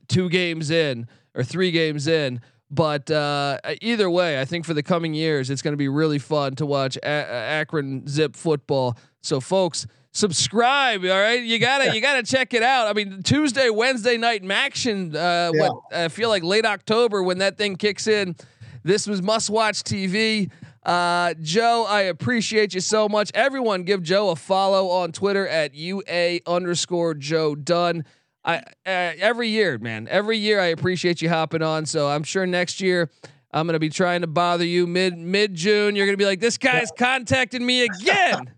two 0.08 0.30
games 0.30 0.72
in 0.72 1.08
or 1.36 1.44
three 1.44 1.72
games 1.72 2.08
in. 2.08 2.40
But 2.72 3.12
uh, 3.12 3.60
either 3.82 4.10
way, 4.10 4.40
I 4.40 4.46
think 4.46 4.66
for 4.66 4.74
the 4.74 4.84
coming 4.84 5.14
years, 5.14 5.50
it's 5.50 5.62
going 5.62 5.74
to 5.74 5.78
be 5.78 5.88
really 5.88 6.20
fun 6.20 6.56
to 6.56 6.66
watch 6.66 6.98
a- 6.98 7.06
Akron 7.06 8.08
Zip 8.08 8.36
football. 8.36 8.98
So, 9.22 9.40
folks, 9.40 9.86
subscribe. 10.16 11.04
All 11.04 11.10
right, 11.10 11.44
you 11.44 11.60
gotta 11.60 11.94
you 11.94 12.02
gotta 12.02 12.24
check 12.24 12.54
it 12.54 12.64
out. 12.64 12.88
I 12.88 12.94
mean, 12.94 13.22
Tuesday, 13.22 13.70
Wednesday 13.70 14.18
night 14.18 14.42
Maction. 14.42 15.14
Uh, 15.14 15.52
yeah. 15.54 15.62
what 15.62 15.82
I 15.92 16.08
feel 16.08 16.30
like 16.30 16.44
late 16.44 16.66
October 16.66 17.22
when 17.22 17.38
that 17.40 17.58
thing 17.58 17.76
kicks 17.76 18.08
in. 18.08 18.36
This 18.84 19.08
was 19.08 19.22
must 19.22 19.50
watch 19.50 19.84
TV. 19.84 20.50
Uh, 20.84 21.34
Joe, 21.42 21.86
I 21.88 22.02
appreciate 22.02 22.76
you 22.76 22.80
so 22.80 23.10
much. 23.10 23.32
Everyone, 23.34 23.84
give 23.84 24.04
Joe 24.04 24.30
a 24.30 24.36
follow 24.36 24.90
on 24.90 25.12
Twitter 25.12 25.48
at 25.48 25.74
ua 25.74 26.40
underscore 26.46 27.16
Joe 27.16 27.56
Dunn. 27.56 28.06
I 28.44 28.58
uh, 28.58 28.62
every 28.86 29.50
year, 29.50 29.78
man, 29.80 30.08
every 30.10 30.38
year 30.38 30.60
I 30.60 30.68
appreciate 30.68 31.22
you 31.22 31.30
hopping 31.30 31.62
on. 31.62 31.86
So 31.86 32.08
I'm 32.08 32.24
sure 32.24 32.46
next 32.46 32.80
year 32.80 33.10
I'm 33.52 33.66
gonna 33.68 33.80
be 33.80 33.90
trying 33.90 34.22
to 34.22 34.28
bother 34.28 34.66
you 34.66 34.86
mid 34.86 35.18
mid 35.18 35.56
June. 35.56 35.96
You're 35.96 36.06
gonna 36.06 36.18
be 36.18 36.26
like, 36.26 36.40
this 36.40 36.58
guy's 36.58 36.92
contacting 36.96 37.66
me 37.66 37.84
again. 37.84 38.54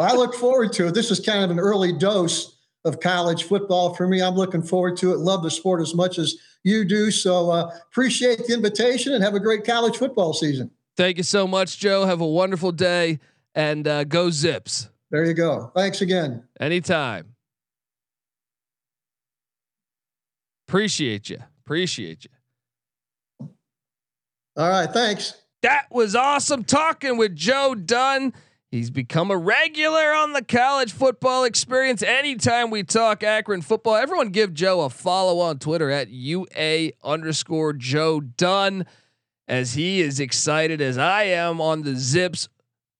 I 0.00 0.14
look 0.14 0.34
forward 0.34 0.72
to 0.74 0.88
it. 0.88 0.94
This 0.94 1.10
is 1.10 1.20
kind 1.20 1.44
of 1.44 1.50
an 1.50 1.58
early 1.58 1.92
dose 1.92 2.56
of 2.84 3.00
college 3.00 3.44
football 3.44 3.94
for 3.94 4.08
me. 4.08 4.22
I'm 4.22 4.34
looking 4.34 4.62
forward 4.62 4.96
to 4.98 5.12
it. 5.12 5.18
Love 5.18 5.42
the 5.42 5.50
sport 5.50 5.80
as 5.80 5.94
much 5.94 6.18
as 6.18 6.36
you 6.64 6.84
do. 6.84 7.10
So 7.10 7.50
uh, 7.50 7.70
appreciate 7.90 8.38
the 8.46 8.54
invitation 8.54 9.12
and 9.12 9.22
have 9.22 9.34
a 9.34 9.40
great 9.40 9.64
college 9.64 9.96
football 9.96 10.32
season. 10.32 10.70
Thank 10.96 11.16
you 11.16 11.22
so 11.22 11.46
much, 11.46 11.78
Joe. 11.78 12.04
Have 12.06 12.20
a 12.20 12.26
wonderful 12.26 12.72
day 12.72 13.20
and 13.54 13.86
uh, 13.86 14.04
go 14.04 14.30
Zips. 14.30 14.88
There 15.10 15.24
you 15.24 15.34
go. 15.34 15.70
Thanks 15.74 16.00
again. 16.00 16.44
Anytime. 16.60 17.34
Appreciate 20.68 21.28
you. 21.28 21.38
Appreciate 21.64 22.24
you. 22.24 23.48
All 24.56 24.68
right. 24.68 24.90
Thanks. 24.90 25.34
That 25.62 25.86
was 25.90 26.16
awesome 26.16 26.64
talking 26.64 27.16
with 27.16 27.36
Joe 27.36 27.74
Dunn. 27.74 28.32
He's 28.72 28.88
become 28.88 29.30
a 29.30 29.36
regular 29.36 30.14
on 30.14 30.32
the 30.32 30.42
college 30.42 30.92
football 30.92 31.44
experience. 31.44 32.02
Anytime 32.02 32.70
we 32.70 32.82
talk 32.82 33.22
Akron 33.22 33.60
football, 33.60 33.96
everyone 33.96 34.30
give 34.30 34.54
Joe 34.54 34.80
a 34.80 34.88
follow 34.88 35.40
on 35.40 35.58
Twitter 35.58 35.90
at 35.90 36.08
UA 36.08 36.92
underscore 37.04 37.74
Joe 37.74 38.20
Dunn 38.20 38.86
as 39.46 39.74
he 39.74 40.00
is 40.00 40.18
excited 40.18 40.80
as 40.80 40.96
I 40.96 41.24
am 41.24 41.60
on 41.60 41.82
the 41.82 41.96
Zips 41.96 42.48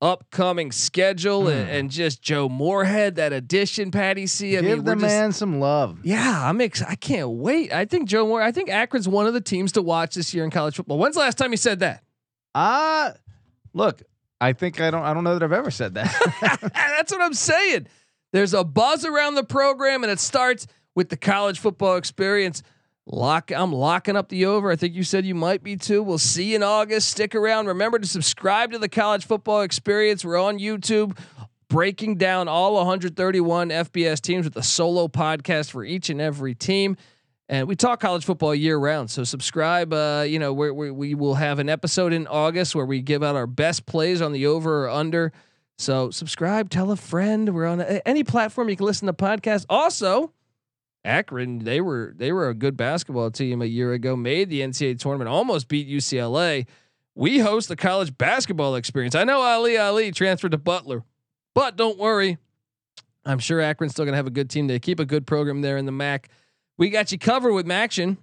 upcoming 0.02 0.72
schedule 0.72 1.44
mm. 1.44 1.52
and, 1.52 1.70
and, 1.70 1.90
just 1.90 2.20
Joe 2.20 2.50
Moorhead, 2.50 3.14
that 3.14 3.32
addition, 3.32 3.90
Patty 3.90 4.26
C. 4.26 4.58
I 4.58 4.60
Give 4.60 4.78
mean, 4.78 4.84
the 4.84 4.96
man 4.96 5.30
just, 5.30 5.38
some 5.38 5.58
love. 5.58 6.00
Yeah, 6.02 6.50
I'm 6.50 6.60
ex- 6.60 6.82
I 6.82 6.96
can't 6.96 7.30
wait. 7.30 7.72
I 7.72 7.86
think 7.86 8.08
Joe 8.08 8.26
Moore, 8.26 8.42
I 8.42 8.52
think 8.52 8.68
Akron's 8.68 9.08
one 9.08 9.26
of 9.26 9.32
the 9.32 9.40
teams 9.40 9.72
to 9.72 9.80
watch 9.80 10.16
this 10.16 10.34
year 10.34 10.44
in 10.44 10.50
college 10.50 10.76
football. 10.76 10.98
When's 10.98 11.14
the 11.14 11.20
last 11.20 11.38
time 11.38 11.50
you 11.50 11.56
said 11.56 11.78
that? 11.78 12.04
Uh 12.54 13.12
look, 13.72 14.02
I 14.42 14.52
think 14.54 14.80
I 14.80 14.90
don't 14.90 15.04
I 15.04 15.14
don't 15.14 15.22
know 15.22 15.34
that 15.34 15.44
I've 15.44 15.52
ever 15.52 15.70
said 15.70 15.94
that. 15.94 16.70
That's 16.74 17.12
what 17.12 17.22
I'm 17.22 17.32
saying. 17.32 17.86
There's 18.32 18.54
a 18.54 18.64
buzz 18.64 19.04
around 19.04 19.36
the 19.36 19.44
program, 19.44 20.02
and 20.02 20.10
it 20.10 20.18
starts 20.18 20.66
with 20.96 21.10
the 21.10 21.16
college 21.16 21.60
football 21.60 21.96
experience. 21.96 22.64
Lock, 23.06 23.52
I'm 23.52 23.72
locking 23.72 24.16
up 24.16 24.30
the 24.30 24.46
over. 24.46 24.72
I 24.72 24.76
think 24.76 24.94
you 24.94 25.04
said 25.04 25.24
you 25.24 25.36
might 25.36 25.62
be 25.62 25.76
too. 25.76 26.02
We'll 26.02 26.18
see 26.18 26.50
you 26.50 26.56
in 26.56 26.62
August. 26.64 27.10
Stick 27.10 27.36
around. 27.36 27.68
Remember 27.68 28.00
to 28.00 28.06
subscribe 28.06 28.72
to 28.72 28.78
the 28.78 28.88
college 28.88 29.24
football 29.24 29.62
experience. 29.62 30.24
We're 30.24 30.40
on 30.40 30.58
YouTube, 30.58 31.16
breaking 31.68 32.16
down 32.16 32.48
all 32.48 32.74
131 32.74 33.68
FBS 33.68 34.20
teams 34.20 34.44
with 34.44 34.56
a 34.56 34.62
solo 34.62 35.06
podcast 35.06 35.70
for 35.70 35.84
each 35.84 36.10
and 36.10 36.20
every 36.20 36.56
team 36.56 36.96
and 37.52 37.68
we 37.68 37.76
talk 37.76 38.00
college 38.00 38.24
football 38.24 38.54
year 38.54 38.78
round. 38.78 39.10
So 39.10 39.24
subscribe. 39.24 39.92
Uh, 39.92 40.24
you 40.26 40.38
know, 40.38 40.54
we 40.54 40.90
we 40.90 41.14
will 41.14 41.34
have 41.34 41.58
an 41.58 41.68
episode 41.68 42.14
in 42.14 42.26
August 42.26 42.74
where 42.74 42.86
we 42.86 43.02
give 43.02 43.22
out 43.22 43.36
our 43.36 43.46
best 43.46 43.84
plays 43.84 44.22
on 44.22 44.32
the 44.32 44.46
over 44.46 44.86
or 44.86 44.88
under. 44.88 45.32
So 45.76 46.10
subscribe, 46.10 46.70
tell 46.70 46.90
a 46.90 46.96
friend. 46.96 47.54
We're 47.54 47.66
on 47.66 47.82
any 47.82 48.24
platform 48.24 48.70
you 48.70 48.76
can 48.76 48.86
listen 48.86 49.04
to 49.06 49.12
podcasts. 49.12 49.66
Also, 49.68 50.32
Akron 51.04 51.58
they 51.58 51.82
were 51.82 52.14
they 52.16 52.32
were 52.32 52.48
a 52.48 52.54
good 52.54 52.74
basketball 52.74 53.30
team 53.30 53.60
a 53.60 53.66
year 53.66 53.92
ago. 53.92 54.16
Made 54.16 54.48
the 54.48 54.62
NCAA 54.62 54.98
tournament, 54.98 55.28
almost 55.28 55.68
beat 55.68 55.86
UCLA. 55.86 56.66
We 57.14 57.40
host 57.40 57.68
the 57.68 57.76
college 57.76 58.16
basketball 58.16 58.76
experience. 58.76 59.14
I 59.14 59.24
know 59.24 59.42
Ali 59.42 59.76
Ali 59.76 60.10
transferred 60.10 60.52
to 60.52 60.58
Butler, 60.58 61.04
but 61.54 61.76
don't 61.76 61.98
worry. 61.98 62.38
I'm 63.26 63.40
sure 63.40 63.60
Akron's 63.60 63.92
still 63.92 64.06
gonna 64.06 64.16
have 64.16 64.26
a 64.26 64.30
good 64.30 64.48
team. 64.48 64.68
They 64.68 64.78
keep 64.78 65.00
a 65.00 65.04
good 65.04 65.26
program 65.26 65.60
there 65.60 65.76
in 65.76 65.84
the 65.84 65.92
MAC. 65.92 66.30
We 66.78 66.90
got 66.90 67.12
you 67.12 67.18
covered 67.18 67.52
with 67.52 67.66
Maction 67.66 68.16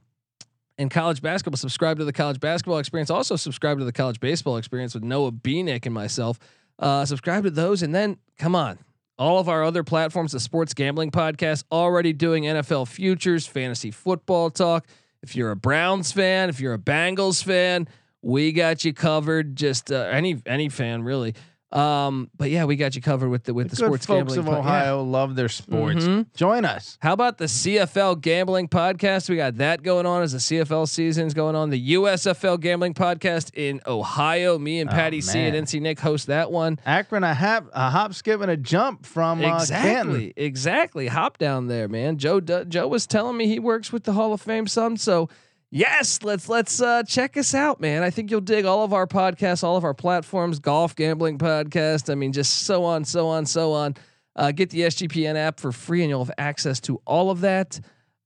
and 0.78 0.90
college 0.90 1.22
basketball. 1.22 1.58
Subscribe 1.58 2.00
to 2.00 2.06
the 2.06 2.14
college 2.14 2.40
basketball 2.40 2.80
experience. 2.80 3.10
Also 3.10 3.36
subscribe 3.36 3.80
to 3.80 3.86
the 3.86 3.92
college 3.92 4.20
baseball 4.20 4.58
experience 4.58 4.94
with 4.94 5.04
Noah 5.04 5.32
Beanick 5.32 5.86
and 5.86 5.94
myself. 5.94 6.40
Uh, 6.80 7.06
subscribe 7.06 7.44
to 7.44 7.52
those, 7.52 7.84
and 7.84 7.94
then 7.94 8.18
come 8.38 8.56
on. 8.56 8.80
All 9.18 9.38
of 9.38 9.50
our 9.50 9.66
other 9.66 9.84
platforms, 9.84 10.32
the 10.32 10.40
sports 10.40 10.74
gambling 10.74 11.12
podcast, 11.12 11.66
already 11.72 12.14
doing 12.14 12.46
NFL 12.46 12.88
futures, 12.88 13.46
fantasy 13.46 13.92
football 13.92 14.50
talk. 14.50 14.88
If 15.22 15.36
you're 15.36 15.52
a 15.52 15.58
Browns 15.58 16.14
fan, 16.14 16.48
if 16.48 16.62
you're 16.62 16.74
a 16.74 16.80
Bengals 16.80 17.44
fan, 17.44 17.90
we 18.22 18.54
got 18.54 18.86
you 18.86 18.94
covered. 18.94 19.58
Just 19.58 19.92
uh, 19.92 20.08
any 20.12 20.42
any 20.46 20.70
fan 20.70 21.04
really. 21.04 21.36
Um, 21.72 22.32
but 22.36 22.50
yeah, 22.50 22.66
we 22.66 22.76
got 22.76 22.96
you 22.96 23.02
covered 23.02 23.30
with 23.30 23.44
the 23.44 23.54
with 23.54 23.70
the, 23.70 23.76
Good 23.76 23.86
sports 23.86 24.06
folks 24.08 24.34
gambling 24.34 24.40
of 24.40 24.46
po- 24.46 24.52
yeah. 24.54 24.58
Ohio 24.60 25.04
love 25.04 25.36
their 25.36 25.50
sports. 25.50 26.04
Mhm. 26.06 26.26
Join 26.34 26.66
us. 26.66 26.98
How 27.00 27.14
about 27.14 27.38
the 27.38 27.46
CFL 27.46 28.16
gambling 28.20 28.68
podcast? 28.68 29.30
We 29.30 29.36
got 29.36 29.58
that 29.58 29.84
going 29.84 30.08
on 30.08 30.24
as 30.24 30.32
the 30.32 30.40
CFL 30.40 30.88
season's 30.88 31.36
going 31.36 31.56
on. 31.56 31.70
The 31.70 31.94
USFL 31.94 32.60
gambling 32.60 32.96
podcast 32.96 33.52
in 33.54 33.82
Ohio. 33.86 34.58
Me 34.58 34.80
and 34.80 34.90
Oh, 34.90 34.94
Patty 34.94 35.22
C 35.22 35.38
and. 35.40 35.56
NC 35.56 35.80
Nick 35.80 36.00
host 36.00 36.26
that 36.28 36.52
one. 36.52 36.80
Akron, 36.88 37.24
a 37.24 37.36
hop, 37.36 37.70
a 37.74 37.90
hop, 37.92 38.14
skip, 38.16 38.42
and 38.42 38.50
a 38.50 38.58
jump 38.58 39.06
from 39.06 39.44
uh, 39.44 39.56
exactly, 39.56 40.34
exactly. 40.36 41.08
Hop 41.08 41.38
down 41.38 41.68
there, 41.68 41.88
man. 41.88 42.18
Joe 42.18 42.40
D- 42.40 42.64
Joe 42.68 42.88
was 42.88 43.06
telling 43.06 43.38
me 43.38 43.46
he 43.48 43.60
works 43.60 43.92
with 43.94 44.06
the 44.06 44.14
Hall 44.14 44.34
of 44.34 44.42
Fame 44.42 44.66
some. 44.66 44.98
So 44.98 45.30
yes, 45.72 46.20
let's 46.24 46.50
let's 46.50 46.82
uh, 46.82 47.04
check 47.04 47.38
us 47.38 47.54
out, 47.54 47.80
man. 47.80 48.04
I 48.04 48.10
think 48.10 48.32
you'll 48.32 48.42
dig 48.42 48.66
all 48.66 48.84
of 48.84 48.94
our 48.94 49.08
podcasts, 49.08 49.64
all 49.64 49.78
of 49.78 49.84
our 49.84 49.94
platforms, 49.94 50.60
golf 50.60 50.96
gambling 50.96 51.38
podcast. 51.38 52.12
I 52.12 52.16
mean, 52.16 52.34
just 52.34 52.64
so 52.64 52.84
on, 52.84 53.06
so 53.06 53.28
on, 53.28 53.46
so 53.46 53.74
on. 53.74 53.96
Uh, 54.36 54.52
get 54.52 54.70
the 54.70 54.82
SGPN 54.82 55.36
app 55.36 55.60
for 55.60 55.72
free, 55.72 56.02
and 56.02 56.10
you'll 56.10 56.24
have 56.24 56.34
access 56.38 56.80
to 56.82 57.02
all 57.06 57.30
of 57.32 57.42
that. 57.42 57.80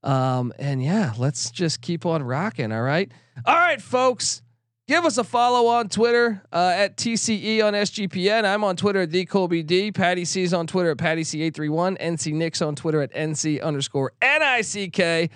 Um, 0.04 0.54
and 0.60 0.84
yeah, 0.84 1.14
let's 1.18 1.50
just 1.50 1.82
keep 1.82 2.06
on 2.06 2.24
rocking. 2.24 2.72
All 2.72 2.82
right, 2.82 3.12
all 3.46 3.56
right, 3.56 3.82
folks. 3.82 4.42
Give 4.86 5.06
us 5.06 5.18
a 5.18 5.24
follow 5.24 5.68
on 5.68 5.88
Twitter 5.88 6.44
uh, 6.52 6.74
at 6.76 6.98
TCE 6.98 7.64
on 7.64 7.74
SGPN. 7.74 8.44
I'm 8.44 8.66
on 8.66 8.76
Twitter 8.76 9.04
at 9.04 9.12
the 9.12 9.24
Colby 9.24 9.64
D. 9.64 9.94
Patty 9.94 10.26
C's 10.26 10.54
on 10.54 10.68
Twitter 10.68 10.92
at 10.92 10.98
Patty 10.98 11.24
C831. 11.24 12.02
NC 12.02 12.34
Nick's 12.34 12.62
on 12.62 12.76
Twitter 12.76 13.02
at 13.02 13.14
NC 13.14 13.62
underscore 13.64 14.12
NICK. 14.22 15.32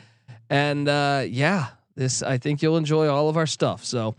And 0.50 0.90
uh, 0.90 1.24
yeah, 1.26 1.68
this 1.98 2.24
I 2.24 2.38
think 2.38 2.62
you'll 2.62 2.78
enjoy 2.78 3.10
all 3.10 3.28
of 3.28 3.36
our 3.36 3.48
stuff. 3.48 3.84
So 3.84 4.16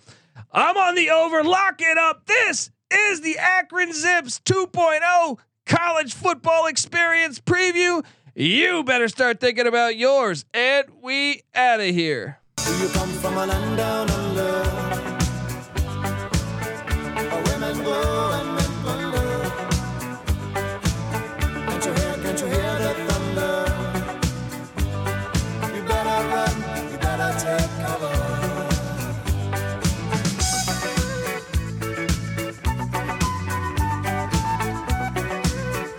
I'm 0.52 0.76
on 0.76 0.94
the 0.94 1.10
over. 1.10 1.42
Lock 1.42 1.80
it 1.80 1.96
up. 1.96 2.26
This 2.26 2.70
is 2.90 3.20
the 3.22 3.38
Akron 3.38 3.92
Zips 3.92 4.40
2.0 4.40 5.38
college 5.64 6.12
football 6.12 6.66
experience 6.66 7.40
preview. 7.40 8.04
You 8.34 8.84
better 8.84 9.08
start 9.08 9.40
thinking 9.40 9.66
about 9.66 9.96
yours. 9.96 10.44
And 10.52 10.86
we 11.02 11.42
out 11.54 11.80
of 11.80 11.86
here. 11.86 12.38